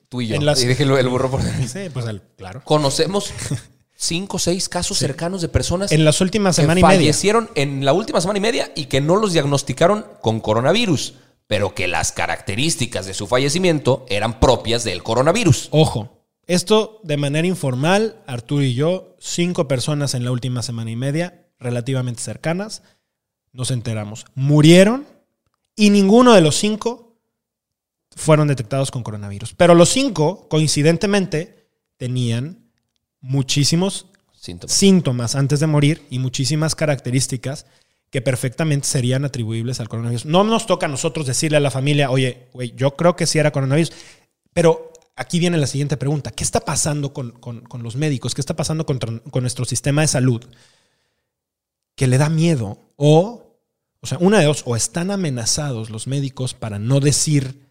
tú 0.09 0.21
y 0.21 0.29
yo, 0.29 0.41
las- 0.41 0.63
y 0.63 0.67
déjelo 0.67 0.99
el 0.99 1.09
burro 1.09 1.31
por 1.31 1.43
Sí, 1.43 1.89
pues 1.93 2.07
el- 2.07 2.23
claro. 2.37 2.63
conocemos 2.65 3.33
cinco 3.97 4.37
o 4.37 4.41
seis 4.41 4.69
casos 4.69 4.99
cercanos 4.99 5.41
de 5.43 5.49
personas 5.49 5.91
En 5.93 6.05
las 6.05 6.21
últimas 6.21 6.55
que 6.57 6.63
semana 6.63 6.81
y 6.81 6.83
media. 6.83 6.97
fallecieron 6.99 7.51
en 7.55 7.85
la 7.85 7.93
última 7.93 8.21
semana 8.21 8.39
y 8.39 8.43
media 8.43 8.71
y 8.77 8.87
que 8.87 9.01
no 9.01 9.17
los 9.17 9.33
diagnosticaron 9.33 10.05
con 10.21 10.41
coronavirus, 10.41 11.15
pero 11.47 11.75
que 11.75 11.89
las 11.89 12.13
características 12.13 13.07
de 13.07 13.15
su 13.15 13.27
fallecimiento 13.27 14.05
eran 14.09 14.41
propias 14.41 14.85
del 14.85 15.03
coronavirus. 15.03 15.69
Ojo, 15.71 16.25
esto 16.47 17.01
de 17.03 17.17
manera 17.17 17.47
informal, 17.47 18.23
Arturo 18.27 18.63
y 18.63 18.75
yo, 18.75 19.17
cinco 19.19 19.69
personas 19.69 20.15
en 20.15 20.25
la 20.25 20.33
última 20.33 20.63
semana 20.63 20.91
y 20.91 20.97
media, 20.97 21.47
relativamente 21.59 22.23
cercanas, 22.23 22.83
nos 23.53 23.71
enteramos. 23.71 24.27
Murieron 24.35 25.07
y 25.75 25.91
ninguno 25.91 26.35
de 26.35 26.41
los 26.41 26.57
cinco 26.57 27.19
fueron 28.15 28.49
detectados 28.49 28.91
con 28.91 29.03
coronavirus. 29.03 29.55
Pero 29.55 29.75
los 29.75 29.91
cinco, 29.91 30.49
coincidentemente, 30.49 31.69
tenían 31.97 32.71
muchísimos 33.21 34.07
Síntomas. 34.33 34.77
síntomas 34.77 35.35
antes 35.35 35.61
de 35.61 35.67
morir 35.67 36.07
y 36.11 36.19
muchísimas 36.19 36.75
características 36.75 37.67
que 38.17 38.23
perfectamente 38.23 38.89
serían 38.89 39.27
atribuibles 39.27 39.79
al 39.79 39.91
coronavirus. 39.91 40.25
No 40.25 40.43
nos 40.43 40.67
toca 40.67 40.87
a 40.87 40.89
nosotros 40.89 41.27
decirle 41.27 41.59
a 41.59 41.61
la 41.61 41.71
familia, 41.71 42.11
oye, 42.11 42.49
güey, 42.55 42.73
yo 42.75 42.97
creo 42.97 43.15
que 43.15 43.27
sí 43.27 43.39
era 43.39 43.51
coronavirus, 43.51 43.93
pero 44.55 44.91
aquí 45.17 45.39
viene 45.39 45.59
la 45.59 45.67
siguiente 45.67 45.99
pregunta. 45.99 46.31
¿Qué 46.31 46.43
está 46.43 46.61
pasando 46.61 47.13
con, 47.13 47.33
con- 47.33 47.83
los 47.83 47.95
médicos? 47.97 48.35
¿Qué 48.35 48.41
está 48.41 48.57
pasando 48.57 48.87
con, 48.87 48.99
con 48.99 49.43
nuestro 49.43 49.67
sistema 49.67 50.01
de 50.01 50.09
salud? 50.09 50.43
Que 51.95 52.07
le 52.07 52.17
da 52.17 52.31
miedo 52.31 52.79
o, 52.97 53.59
o 54.01 54.07
sea, 54.07 54.17
una 54.19 54.39
de 54.39 54.47
dos, 54.47 54.63
o 54.65 54.77
están 54.77 55.11
amenazados 55.11 55.91
los 55.91 56.07
médicos 56.07 56.55
para 56.55 56.79
no 56.79 57.01
decir 57.01 57.66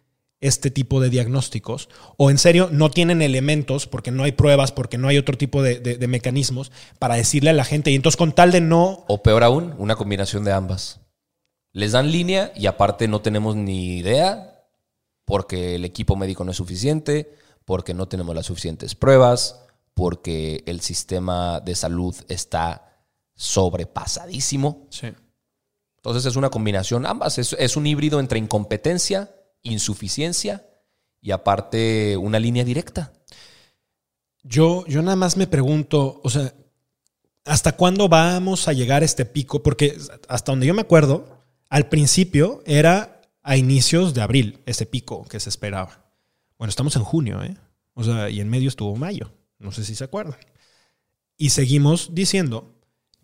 este 0.47 0.71
tipo 0.71 0.99
de 1.01 1.09
diagnósticos 1.09 1.89
o 2.17 2.29
en 2.29 2.37
serio 2.37 2.69
no 2.71 2.89
tienen 2.91 3.21
elementos 3.21 3.87
porque 3.87 4.11
no 4.11 4.23
hay 4.23 4.31
pruebas, 4.31 4.71
porque 4.71 4.97
no 4.97 5.07
hay 5.07 5.17
otro 5.17 5.37
tipo 5.37 5.61
de, 5.61 5.79
de- 5.79 5.97
de 5.97 6.07
mecanismos 6.07 6.71
para 6.99 7.15
decirle 7.15 7.49
a 7.49 7.53
la 7.53 7.63
gente 7.65 7.91
y 7.91 7.95
entonces 7.95 8.17
con 8.17 8.33
tal 8.33 8.51
de 8.51 8.61
no... 8.61 9.03
O 9.07 9.21
peor 9.23 9.43
aún, 9.43 9.73
una 9.77 9.95
combinación 9.95 10.43
de 10.43 10.51
ambas. 10.53 10.99
Les 11.73 11.91
dan 11.91 12.11
línea 12.11 12.51
y 12.55 12.67
aparte 12.67 13.07
no 13.07 13.21
tenemos 13.21 13.55
ni 13.55 13.97
idea 13.97 14.63
porque 15.25 15.75
el 15.75 15.85
equipo 15.85 16.15
médico 16.15 16.43
no 16.45 16.51
es 16.51 16.57
suficiente, 16.57 17.33
porque 17.65 17.93
no 17.93 18.07
tenemos 18.07 18.35
las 18.35 18.45
suficientes 18.45 18.95
pruebas, 18.95 19.59
porque 19.93 20.63
el 20.67 20.81
sistema 20.81 21.59
de 21.59 21.73
salud 21.75 22.15
está 22.29 23.03
sobrepasadísimo. 23.35 24.87
Sí. 24.89 25.07
Entonces 25.97 26.25
es 26.25 26.35
una 26.35 26.49
combinación, 26.51 27.05
ambas. 27.05 27.37
Es, 27.39 27.53
es 27.57 27.75
un 27.75 27.87
híbrido 27.87 28.19
entre 28.19 28.37
incompetencia, 28.39 29.34
insuficiencia 29.65 30.65
y 31.21 31.31
aparte 31.31 32.15
una 32.17 32.39
línea 32.39 32.63
directa. 32.63 33.11
Yo, 34.43 34.85
yo 34.87 35.01
nada 35.01 35.15
más 35.15 35.37
me 35.37 35.47
pregunto, 35.47 36.21
o 36.23 36.29
sea, 36.29 36.53
¿hasta 37.43 37.75
cuándo 37.75 38.07
vamos 38.07 38.67
a 38.67 38.73
llegar 38.73 39.01
a 39.01 39.05
este 39.05 39.25
pico? 39.25 39.61
Porque 39.63 39.97
hasta 40.29 40.51
donde 40.51 40.67
yo 40.67 40.73
me 40.73 40.81
acuerdo, 40.81 41.43
al 41.69 41.89
principio 41.89 42.61
era 42.65 43.21
a 43.41 43.57
inicios 43.57 44.13
de 44.13 44.21
abril 44.21 44.59
ese 44.65 44.85
pico 44.85 45.25
que 45.25 45.39
se 45.39 45.49
esperaba. 45.49 46.05
Bueno, 46.57 46.69
estamos 46.69 46.95
en 46.95 47.03
junio, 47.03 47.43
¿eh? 47.43 47.57
O 47.93 48.03
sea, 48.03 48.29
y 48.29 48.39
en 48.39 48.49
medio 48.49 48.69
estuvo 48.69 48.95
mayo. 48.95 49.31
No 49.59 49.71
sé 49.71 49.83
si 49.83 49.95
se 49.95 50.03
acuerdan. 50.03 50.39
Y 51.37 51.49
seguimos 51.49 52.13
diciendo 52.13 52.75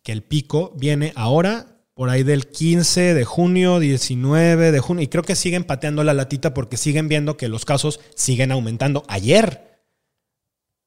que 0.03 0.11
el 0.11 0.23
pico 0.23 0.73
viene 0.75 1.13
ahora 1.15 1.70
por 1.93 2.09
ahí 2.09 2.23
del 2.23 2.47
15 2.47 3.13
de 3.13 3.25
junio, 3.25 3.79
19 3.79 4.71
de 4.71 4.79
junio. 4.79 5.03
Y 5.03 5.07
creo 5.07 5.23
que 5.23 5.35
siguen 5.35 5.63
pateando 5.63 6.03
la 6.03 6.13
latita 6.13 6.53
porque 6.53 6.77
siguen 6.77 7.07
viendo 7.07 7.37
que 7.37 7.47
los 7.47 7.65
casos 7.65 7.99
siguen 8.15 8.51
aumentando. 8.51 9.03
Ayer 9.07 9.81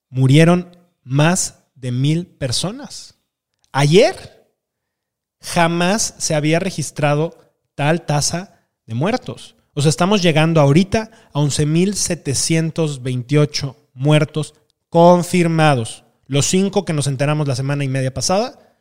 murieron 0.09 0.77
más 1.03 1.65
de 1.75 1.91
mil 1.93 2.27
personas. 2.27 3.15
Ayer 3.73 4.49
jamás 5.41 6.15
se 6.19 6.35
había 6.35 6.59
registrado 6.59 7.39
tal 7.75 8.05
tasa 8.07 8.69
de 8.87 8.95
muertos. 8.95 9.57
O 9.75 9.83
sea, 9.83 9.91
estamos 9.91 10.23
llegando 10.23 10.61
ahorita 10.61 11.11
a 11.33 11.41
11.728 11.41 13.75
muertos 13.93 14.55
confirmados. 14.89 16.05
Los 16.27 16.47
cinco 16.47 16.85
que 16.85 16.93
nos 16.93 17.09
enteramos 17.09 17.49
la 17.49 17.57
semana 17.57 17.83
y 17.85 17.89
media 17.89 18.15
pasada 18.15 18.79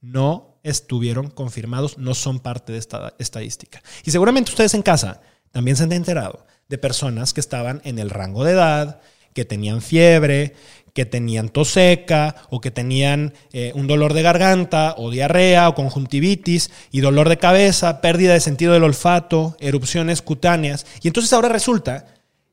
no 0.00 0.51
estuvieron 0.62 1.30
confirmados, 1.30 1.98
no 1.98 2.14
son 2.14 2.40
parte 2.40 2.72
de 2.72 2.78
esta 2.78 3.14
estadística. 3.18 3.82
Y 4.04 4.10
seguramente 4.10 4.50
ustedes 4.50 4.74
en 4.74 4.82
casa 4.82 5.20
también 5.50 5.76
se 5.76 5.84
han 5.84 5.92
enterado 5.92 6.46
de 6.68 6.78
personas 6.78 7.32
que 7.32 7.40
estaban 7.40 7.80
en 7.84 7.98
el 7.98 8.10
rango 8.10 8.44
de 8.44 8.52
edad, 8.52 9.00
que 9.34 9.44
tenían 9.44 9.82
fiebre, 9.82 10.54
que 10.94 11.06
tenían 11.06 11.48
tos 11.48 11.70
seca 11.70 12.36
o 12.50 12.60
que 12.60 12.70
tenían 12.70 13.34
eh, 13.52 13.72
un 13.74 13.86
dolor 13.86 14.12
de 14.14 14.22
garganta 14.22 14.94
o 14.98 15.10
diarrea 15.10 15.68
o 15.68 15.74
conjuntivitis 15.74 16.70
y 16.90 17.00
dolor 17.00 17.28
de 17.28 17.38
cabeza, 17.38 18.00
pérdida 18.00 18.34
de 18.34 18.40
sentido 18.40 18.74
del 18.74 18.84
olfato, 18.84 19.56
erupciones 19.58 20.22
cutáneas. 20.22 20.86
Y 21.02 21.08
entonces 21.08 21.32
ahora 21.32 21.48
resulta 21.48 22.06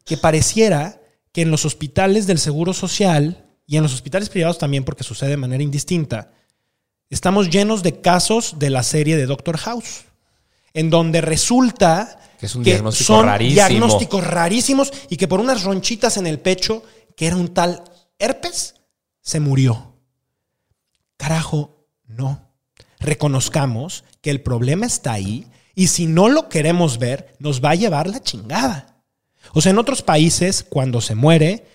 que 0.05 0.17
pareciera 0.17 1.01
que 1.31 1.41
en 1.41 1.51
los 1.51 1.65
hospitales 1.65 2.27
del 2.27 2.39
Seguro 2.39 2.73
Social 2.73 3.45
y 3.67 3.77
en 3.77 3.83
los 3.83 3.93
hospitales 3.93 4.29
privados 4.29 4.57
también, 4.57 4.83
porque 4.83 5.03
sucede 5.03 5.31
de 5.31 5.37
manera 5.37 5.61
indistinta, 5.61 6.31
estamos 7.09 7.49
llenos 7.49 7.83
de 7.83 8.01
casos 8.01 8.59
de 8.59 8.69
la 8.69 8.83
serie 8.83 9.17
de 9.17 9.25
Doctor 9.25 9.57
House, 9.57 10.05
en 10.73 10.89
donde 10.89 11.21
resulta 11.21 12.19
Que 12.39 12.45
es 12.45 12.55
un 12.55 12.63
diagnóstico 12.63 13.13
son 13.15 13.25
rarísimo. 13.25 13.55
diagnósticos 13.55 14.23
rarísimos 14.25 14.93
y 15.09 15.17
que 15.17 15.27
por 15.27 15.39
unas 15.39 15.63
ronchitas 15.63 16.17
en 16.17 16.27
el 16.27 16.39
pecho, 16.39 16.83
que 17.15 17.27
era 17.27 17.35
un 17.35 17.53
tal 17.53 17.83
herpes, 18.17 18.75
se 19.21 19.39
murió. 19.39 19.93
Carajo, 21.17 21.85
no. 22.05 22.49
Reconozcamos 22.99 24.03
que 24.21 24.29
el 24.29 24.41
problema 24.41 24.85
está 24.85 25.13
ahí 25.13 25.47
y 25.75 25.87
si 25.87 26.05
no 26.05 26.29
lo 26.29 26.49
queremos 26.49 26.97
ver, 26.97 27.35
nos 27.39 27.63
va 27.63 27.71
a 27.71 27.75
llevar 27.75 28.07
la 28.07 28.21
chingada. 28.21 29.03
O 29.53 29.61
sea, 29.61 29.71
en 29.71 29.79
otros 29.79 30.01
países, 30.01 30.63
cuando 30.67 31.01
se 31.01 31.15
muere, 31.15 31.65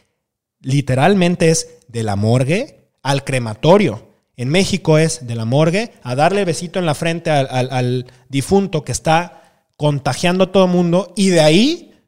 literalmente 0.61 1.51
es 1.51 1.79
de 1.89 2.03
la 2.03 2.17
morgue 2.17 2.91
al 3.03 3.25
crematorio. 3.25 4.14
En 4.37 4.49
México 4.49 4.99
es 4.99 5.27
de 5.27 5.35
la 5.37 5.45
morgue 5.45 5.93
a 6.03 6.15
darle 6.15 6.45
besito 6.45 6.79
en 6.79 6.87
la 6.87 6.95
frente 6.95 7.31
al, 7.31 7.47
al- 7.51 7.71
al 7.71 8.07
difunto 8.29 8.83
que 8.85 8.93
está 8.93 9.67
contagiando 9.77 10.45
a 10.45 10.53
todo 10.53 10.65
el 10.65 10.71
mundo 10.71 11.13
y 11.17 11.29
de 11.31 11.41
ahí 11.41 12.01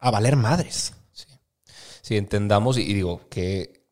a 0.00 0.10
valer 0.10 0.36
madres. 0.36 0.92
Sí, 2.02 2.16
entendamos 2.18 2.76
y, 2.76 2.82
y 2.82 2.92
digo 2.92 3.22
que 3.30 3.82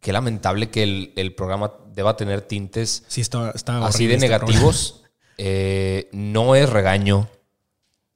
qué 0.00 0.12
lamentable 0.12 0.68
que 0.70 0.82
el, 0.82 1.12
el 1.16 1.34
programa 1.34 1.72
deba 1.94 2.16
tener 2.16 2.42
tintes 2.42 3.04
Sí, 3.08 3.20
está, 3.20 3.52
está 3.52 3.86
así 3.86 4.06
de 4.06 4.14
este 4.14 4.26
negativos. 4.28 5.02
Eh, 5.38 6.08
no 6.12 6.54
es 6.56 6.68
regaño, 6.70 7.28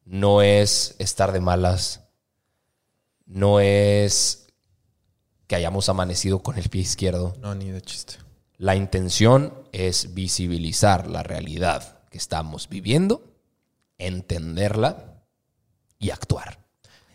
no 0.05 0.43
es 0.43 0.97
estar 0.99 1.31
de 1.33 1.41
malas, 1.41 2.01
no 3.27 3.61
es 3.61 4.49
que 5.47 5.55
hayamos 5.55 5.89
amanecido 5.89 6.41
con 6.43 6.59
el 6.59 6.69
pie 6.69 6.83
izquierdo. 6.83 7.37
No, 7.41 7.55
ni 7.55 7.71
de 7.71 7.83
chiste. 7.83 8.15
La 8.61 8.77
intención 8.77 9.67
es 9.73 10.13
visibilizar 10.13 11.07
la 11.07 11.23
realidad 11.23 12.07
que 12.11 12.19
estamos 12.19 12.69
viviendo, 12.69 13.33
entenderla 13.97 15.25
y 15.99 16.11
actuar. 16.11 16.63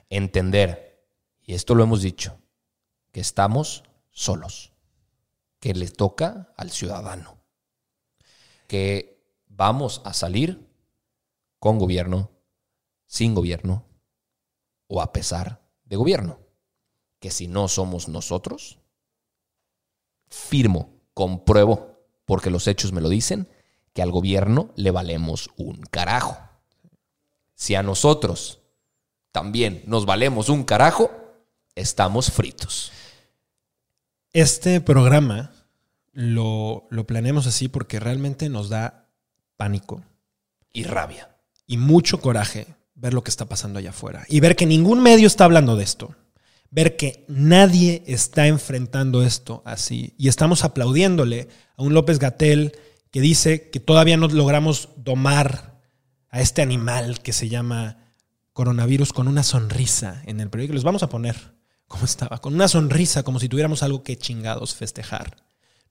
Entender, 0.10 1.08
y 1.44 1.54
esto 1.54 1.76
lo 1.76 1.84
hemos 1.84 2.02
dicho, 2.02 2.40
que 3.12 3.20
estamos 3.20 3.84
solos, 4.10 4.72
que 5.60 5.76
le 5.76 5.88
toca 5.88 6.52
al 6.58 6.72
ciudadano, 6.72 7.38
que 8.68 9.24
vamos 9.46 10.02
a 10.04 10.14
salir 10.14 10.68
con 11.60 11.78
gobierno, 11.78 12.32
sin 13.06 13.36
gobierno 13.36 13.86
o 14.88 15.00
a 15.00 15.14
pesar 15.14 15.62
de 15.84 15.96
gobierno, 15.96 16.40
que 17.20 17.30
si 17.30 17.48
no 17.48 17.68
somos 17.68 18.08
nosotros, 18.08 18.80
firmo, 20.28 20.95
compruebo, 21.16 21.98
porque 22.26 22.52
los 22.52 22.68
hechos 22.68 22.92
me 22.92 23.02
lo 23.02 23.10
dicen, 23.10 23.50
que 23.94 24.04
al 24.04 24.12
gobierno 24.12 24.70
le 24.76 24.92
valemos 24.92 25.50
un 25.58 25.78
carajo. 25.90 26.38
Si 27.56 27.74
a 27.74 27.82
nosotros 27.82 28.60
también 29.32 29.82
nos 29.88 30.06
valemos 30.06 30.50
un 30.50 30.64
carajo, 30.64 31.10
estamos 31.74 32.32
fritos. 32.32 32.92
Este 34.34 34.82
programa 34.82 35.52
lo, 36.12 36.88
lo 36.90 37.08
planeamos 37.08 37.48
así 37.48 37.70
porque 37.70 38.00
realmente 38.00 38.50
nos 38.50 38.70
da 38.70 39.08
pánico 39.58 40.04
Y 40.74 40.84
rabia. 40.84 41.38
y 41.68 41.78
mucho 41.78 42.20
coraje 42.20 42.68
ver 42.96 43.14
lo 43.14 43.24
que 43.24 43.30
está 43.30 43.46
pasando 43.46 43.80
allá 43.80 43.90
afuera 43.92 44.26
y 44.28 44.40
ver 44.42 44.56
que 44.56 44.66
ningún 44.66 45.02
medio 45.02 45.28
está 45.28 45.46
hablando 45.46 45.76
de 45.78 45.84
esto. 45.86 46.16
Ver 46.72 46.98
que 46.98 47.26
nadie 47.28 48.04
está 48.06 48.48
enfrentando 48.48 49.24
esto 49.24 49.62
así. 49.66 50.14
Y 50.18 50.28
estamos 50.28 50.64
aplaudiéndole 50.64 51.48
a 51.78 51.84
un 51.84 51.94
López 51.94 52.20
Gatel 52.20 52.74
que 53.12 53.22
dice 53.22 53.70
que 53.70 53.80
todavía 53.80 54.18
no 54.18 54.28
logramos 54.28 54.90
domar 54.98 55.80
a 56.30 56.42
este 56.42 56.62
animal 56.62 57.22
que 57.22 57.34
se 57.34 57.48
llama 57.48 57.98
coronavirus 58.52 59.14
con 59.14 59.28
una 59.28 59.44
sonrisa 59.44 60.22
en 60.26 60.40
el 60.42 60.50
periódico. 60.50 60.74
Les 60.74 60.84
vamos 60.84 61.04
a 61.04 61.10
poner 61.10 61.36
cómo 61.88 62.06
estaba, 62.06 62.40
con 62.40 62.54
una 62.54 62.68
sonrisa, 62.68 63.24
como 63.24 63.40
si 63.40 63.48
tuviéramos 63.48 63.84
algo 63.84 64.04
que 64.04 64.18
chingados 64.18 64.76
festejar. 64.76 65.38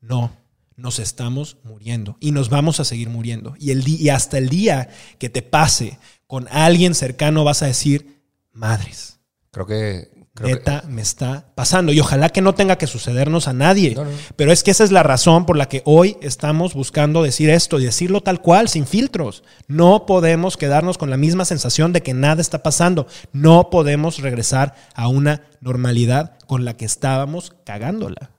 No, 0.00 0.36
nos 0.76 0.98
estamos 0.98 1.56
muriendo 1.62 2.18
y 2.20 2.32
nos 2.32 2.50
vamos 2.50 2.78
a 2.80 2.84
seguir 2.84 3.08
muriendo. 3.08 3.54
Y, 3.58 3.70
el 3.70 3.88
y 3.88 4.10
hasta 4.10 4.36
el 4.36 4.48
día 4.48 4.90
que 5.18 5.30
te 5.30 5.40
pase 5.40 5.98
con 6.26 6.46
alguien 6.48 6.94
cercano 6.94 7.44
vas 7.44 7.62
a 7.62 7.66
decir, 7.66 8.22
madres, 8.52 9.14
Creo 9.54 9.66
que. 9.66 10.23
Creo 10.34 10.48
que- 10.48 10.54
neta 10.56 10.82
me 10.88 11.00
está 11.00 11.44
pasando. 11.54 11.92
Y 11.92 12.00
ojalá 12.00 12.28
que 12.28 12.40
no 12.42 12.54
tenga 12.54 12.76
que 12.76 12.88
sucedernos 12.88 13.46
a 13.46 13.52
nadie. 13.52 13.94
No, 13.94 14.04
no. 14.04 14.10
Pero 14.34 14.50
es 14.50 14.62
que 14.64 14.72
esa 14.72 14.82
es 14.82 14.90
la 14.90 15.04
razón 15.04 15.46
por 15.46 15.56
la 15.56 15.66
que 15.68 15.82
hoy 15.84 16.16
estamos 16.22 16.74
buscando 16.74 17.22
decir 17.22 17.50
esto 17.50 17.78
y 17.78 17.84
decirlo 17.84 18.20
tal 18.20 18.40
cual, 18.40 18.68
sin 18.68 18.86
filtros. 18.86 19.44
No 19.68 20.06
podemos 20.06 20.56
quedarnos 20.56 20.98
con 20.98 21.08
la 21.10 21.16
misma 21.16 21.44
sensación 21.44 21.92
de 21.92 22.02
que 22.02 22.14
nada 22.14 22.40
está 22.40 22.62
pasando. 22.64 23.06
No 23.32 23.70
podemos 23.70 24.18
regresar 24.18 24.74
a 24.94 25.06
una 25.08 25.42
normalidad 25.60 26.36
con 26.46 26.64
la 26.64 26.76
que 26.76 26.84
estábamos 26.84 27.54
cagándola. 27.64 28.30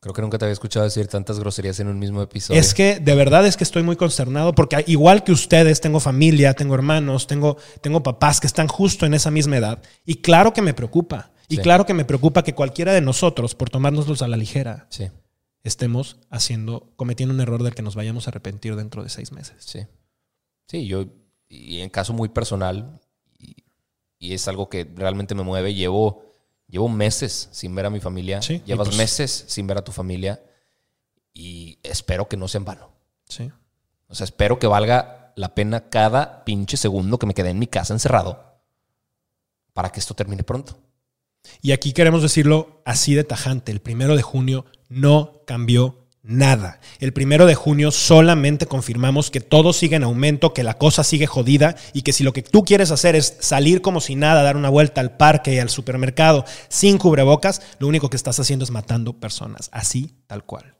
Creo 0.00 0.14
que 0.14 0.22
nunca 0.22 0.38
te 0.38 0.46
había 0.46 0.52
escuchado 0.54 0.84
decir 0.84 1.06
tantas 1.08 1.38
groserías 1.38 1.78
en 1.80 1.88
un 1.88 1.98
mismo 1.98 2.22
episodio. 2.22 2.58
Es 2.60 2.74
que 2.74 2.98
de 3.00 3.14
verdad 3.14 3.46
es 3.46 3.56
que 3.56 3.64
estoy 3.64 3.82
muy 3.82 3.96
consternado 3.96 4.54
porque 4.54 4.82
igual 4.86 5.22
que 5.24 5.32
ustedes, 5.32 5.80
tengo 5.80 6.00
familia, 6.00 6.54
tengo 6.54 6.74
hermanos, 6.74 7.26
tengo, 7.26 7.56
tengo 7.82 8.02
papás 8.02 8.40
que 8.40 8.46
están 8.46 8.66
justo 8.68 9.06
en 9.06 9.14
esa 9.14 9.30
misma 9.30 9.58
edad. 9.58 9.82
Y 10.04 10.16
claro 10.16 10.52
que 10.52 10.62
me 10.62 10.74
preocupa. 10.74 11.32
Y 11.48 11.56
Sí. 11.56 11.62
claro 11.62 11.84
que 11.84 11.94
me 11.94 12.04
preocupa 12.04 12.42
que 12.44 12.54
cualquiera 12.54 12.92
de 12.92 13.00
nosotros, 13.00 13.54
por 13.54 13.70
tomárnoslos 13.70 14.22
a 14.22 14.28
la 14.28 14.36
ligera, 14.36 14.86
Sí, 14.88 15.08
estemos 15.64 16.16
haciendo, 16.30 16.92
cometiendo 16.96 17.34
un 17.34 17.40
error 17.40 17.62
del 17.62 17.74
que 17.74 17.82
nos 17.82 17.94
vayamos 17.96 18.26
a 18.26 18.30
arrepentir 18.30 18.76
dentro 18.76 19.02
de 19.02 19.10
seis 19.10 19.32
meses. 19.32 19.56
sí. 19.64 19.80
Sí, 20.68 20.86
yo. 20.86 21.04
Y 21.48 21.80
en 21.80 21.90
caso 21.90 22.12
muy 22.12 22.28
personal. 22.28 23.00
Y, 23.36 23.56
y 24.20 24.30
y 24.30 24.34
es 24.34 24.46
algo 24.46 24.68
que 24.68 24.88
realmente 24.94 25.34
me 25.34 25.42
mueve. 25.42 25.74
Llevo, 25.74 26.29
llevo 26.70 26.88
meses 26.88 27.48
sin 27.52 27.74
ver 27.74 27.86
a 27.86 27.90
mi 27.90 28.00
familia. 28.00 28.40
Sí, 28.42 28.62
Llevas 28.64 28.88
pues- 28.88 28.98
meses 28.98 29.44
sin 29.48 29.66
ver 29.66 29.78
a 29.78 29.84
tu 29.84 29.92
familia 29.92 30.42
y 31.32 31.78
espero 31.82 32.28
que 32.28 32.36
no 32.36 32.48
sea 32.48 32.58
en 32.60 32.64
vano. 32.64 32.90
Sí. 33.28 33.50
O 34.08 34.14
sea, 34.14 34.24
espero 34.24 34.58
que 34.58 34.66
valga 34.66 35.32
la 35.36 35.54
pena 35.54 35.88
cada 35.88 36.44
pinche 36.44 36.76
segundo 36.76 37.18
que 37.18 37.26
me 37.26 37.34
quedé 37.34 37.50
en 37.50 37.58
mi 37.58 37.66
casa 37.66 37.92
encerrado 37.94 38.60
para 39.72 39.90
que 39.90 40.00
esto 40.00 40.14
termine 40.14 40.42
pronto. 40.42 40.78
Y 41.62 41.72
aquí 41.72 41.92
queremos 41.92 42.22
decirlo 42.22 42.82
así 42.84 43.14
de 43.14 43.24
tajante. 43.24 43.72
El 43.72 43.80
primero 43.80 44.16
de 44.16 44.22
junio 44.22 44.66
no 44.88 45.42
cambió 45.46 46.06
nada. 46.22 46.80
El 46.98 47.12
primero 47.12 47.46
de 47.46 47.54
junio 47.54 47.90
solamente 47.90 48.66
confirmamos 48.66 49.30
que 49.30 49.40
todo 49.40 49.72
sigue 49.72 49.96
en 49.96 50.04
aumento, 50.04 50.52
que 50.52 50.62
la 50.62 50.74
cosa 50.78 51.02
sigue 51.02 51.26
jodida 51.26 51.76
y 51.94 52.02
que 52.02 52.12
si 52.12 52.24
lo 52.24 52.32
que 52.32 52.42
tú 52.42 52.64
quieres 52.64 52.90
hacer 52.90 53.16
es 53.16 53.36
salir 53.40 53.80
como 53.82 54.00
si 54.00 54.16
nada, 54.16 54.42
dar 54.42 54.56
una 54.56 54.68
vuelta 54.68 55.00
al 55.00 55.16
parque 55.16 55.54
y 55.54 55.58
al 55.58 55.70
supermercado 55.70 56.44
sin 56.68 56.98
cubrebocas, 56.98 57.62
lo 57.78 57.88
único 57.88 58.10
que 58.10 58.16
estás 58.16 58.38
haciendo 58.38 58.64
es 58.64 58.70
matando 58.70 59.18
personas. 59.18 59.70
Así, 59.72 60.14
tal 60.26 60.44
cual. 60.44 60.76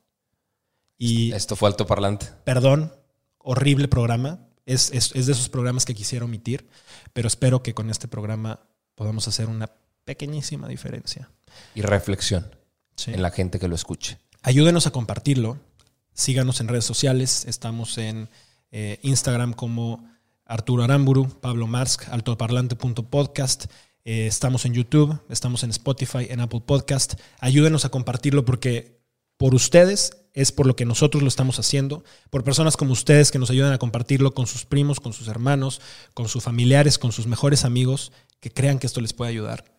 Y 0.99 1.33
Esto 1.33 1.57
fue 1.57 1.69
alto 1.69 1.87
parlante. 1.87 2.27
perdón, 2.45 2.93
horrible 3.39 3.89
programa. 3.89 4.41
Es, 4.67 4.91
es- 4.93 5.13
es 5.15 5.27
de 5.27 5.33
esos 5.33 5.49
programas 5.49 5.85
que 5.87 5.95
quisiera 5.95 6.25
omitir, 6.27 6.69
pero 7.13 7.27
espero 7.27 7.63
que 7.63 7.75
con 7.75 7.89
este 7.91 8.07
programa 8.09 8.61
podamos 8.95 9.27
hacer 9.27 9.47
una 9.47 9.71
pequeñísima 10.05 10.69
diferencia. 10.69 11.31
Y 11.75 11.81
reflexión 11.83 12.55
Sí. 12.95 13.13
en 13.13 13.23
la 13.23 13.31
gente 13.31 13.59
que 13.59 13.67
lo 13.69 13.75
escuche. 13.75 14.19
Ayúdenos 14.43 14.87
a 14.87 14.91
compartirlo. 14.91 15.59
Síganos 16.15 16.61
en 16.61 16.69
redes 16.69 16.87
sociales. 16.87 17.45
Estamos 17.47 17.99
en 17.99 18.31
eh, 18.71 18.99
Instagram 19.03 19.53
como 19.53 20.09
Arturo 20.47 20.83
Aramburu, 20.83 21.29
Pablo 21.41 21.67
Marsk, 21.67 22.09
altoparlante.podcast. 22.09 23.67
Eh, 24.05 24.27
estamos 24.27 24.65
en 24.65 24.73
YouTube, 24.73 25.21
estamos 25.29 25.63
en 25.63 25.71
Spotify, 25.71 26.27
en 26.31 26.41
Apple 26.41 26.63
Podcast. 26.65 27.21
Ayúdenos 27.39 27.85
a 27.85 27.91
compartirlo 27.91 28.47
porque 28.47 28.99
por 29.37 29.55
ustedes 29.55 30.17
es 30.33 30.53
por 30.53 30.67
lo 30.67 30.75
que 30.75 30.87
nosotros 30.87 31.23
lo 31.23 31.29
estamos 31.29 31.59
haciendo, 31.59 32.03
por 32.31 32.43
personas 32.43 32.79
como 32.79 32.93
ustedes 32.93 33.31
que 33.31 33.39
nos 33.39 33.51
ayudan 33.51 33.75
a 33.75 33.79
compartirlo 33.79 34.33
con 34.33 34.47
sus 34.47 34.65
primos, 34.65 35.01
con 35.01 35.13
sus 35.13 35.29
hermanos, 35.29 35.83
con 36.15 36.29
sus 36.29 36.43
familiares, 36.43 36.99
con 36.99 37.13
sus 37.13 37.27
mejores 37.27 37.67
amigos, 37.67 38.11
que 38.41 38.51
crean 38.51 38.79
que 38.79 38.87
esto 38.87 39.03
les 39.03 39.13
puede 39.13 39.33
ayudar. 39.33 39.70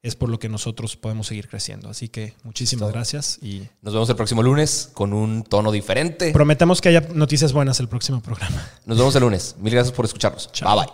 Es 0.00 0.14
por 0.14 0.28
lo 0.28 0.38
que 0.38 0.48
nosotros 0.48 0.96
podemos 0.96 1.26
seguir 1.26 1.48
creciendo. 1.48 1.88
Así 1.88 2.08
que 2.08 2.34
muchísimas 2.44 2.92
gracias 2.92 3.38
y 3.42 3.68
Nos 3.82 3.94
vemos 3.94 4.08
el 4.08 4.14
próximo 4.14 4.44
lunes 4.44 4.90
con 4.94 5.12
un 5.12 5.42
tono 5.42 5.72
diferente. 5.72 6.30
prometemos 6.32 6.80
que 6.80 6.90
haya 6.90 7.00
noticias 7.14 7.52
buenas 7.52 7.80
el 7.80 7.88
próximo 7.88 8.20
programa. 8.20 8.64
Nos 8.86 8.96
vemos 8.96 9.14
el 9.16 9.22
lunes. 9.22 9.56
Mil 9.58 9.72
gracias 9.72 9.94
por 9.94 10.04
escucharnos. 10.04 10.52
Chao. 10.52 10.76
Bye 10.76 10.86
bye. 10.86 10.92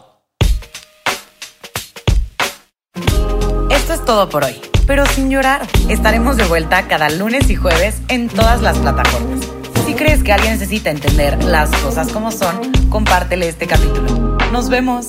Esto 3.77 3.93
es 3.93 4.05
todo 4.07 4.29
por 4.31 4.45
hoy, 4.45 4.59
pero 4.87 5.05
sin 5.07 5.31
llorar. 5.31 5.69
Estaremos 5.91 6.39
de 6.39 6.45
vuelta 6.45 6.89
cada 6.89 7.11
lunes 7.11 7.51
y 7.51 7.57
jueves 7.57 7.97
en 8.09 8.29
todas 8.29 8.63
las 8.63 8.79
plataformas. 8.79 9.45
Si 9.85 9.93
crees 9.93 10.23
que 10.23 10.33
alguien 10.33 10.55
necesita 10.55 10.91
entender 10.91 11.45
las 11.45 11.71
cosas 11.83 12.11
como 12.11 12.33
son, 12.33 12.73
compártele 12.89 13.49
este 13.49 13.67
capítulo. 13.67 14.39
Nos 14.51 14.71
vemos. 14.71 15.09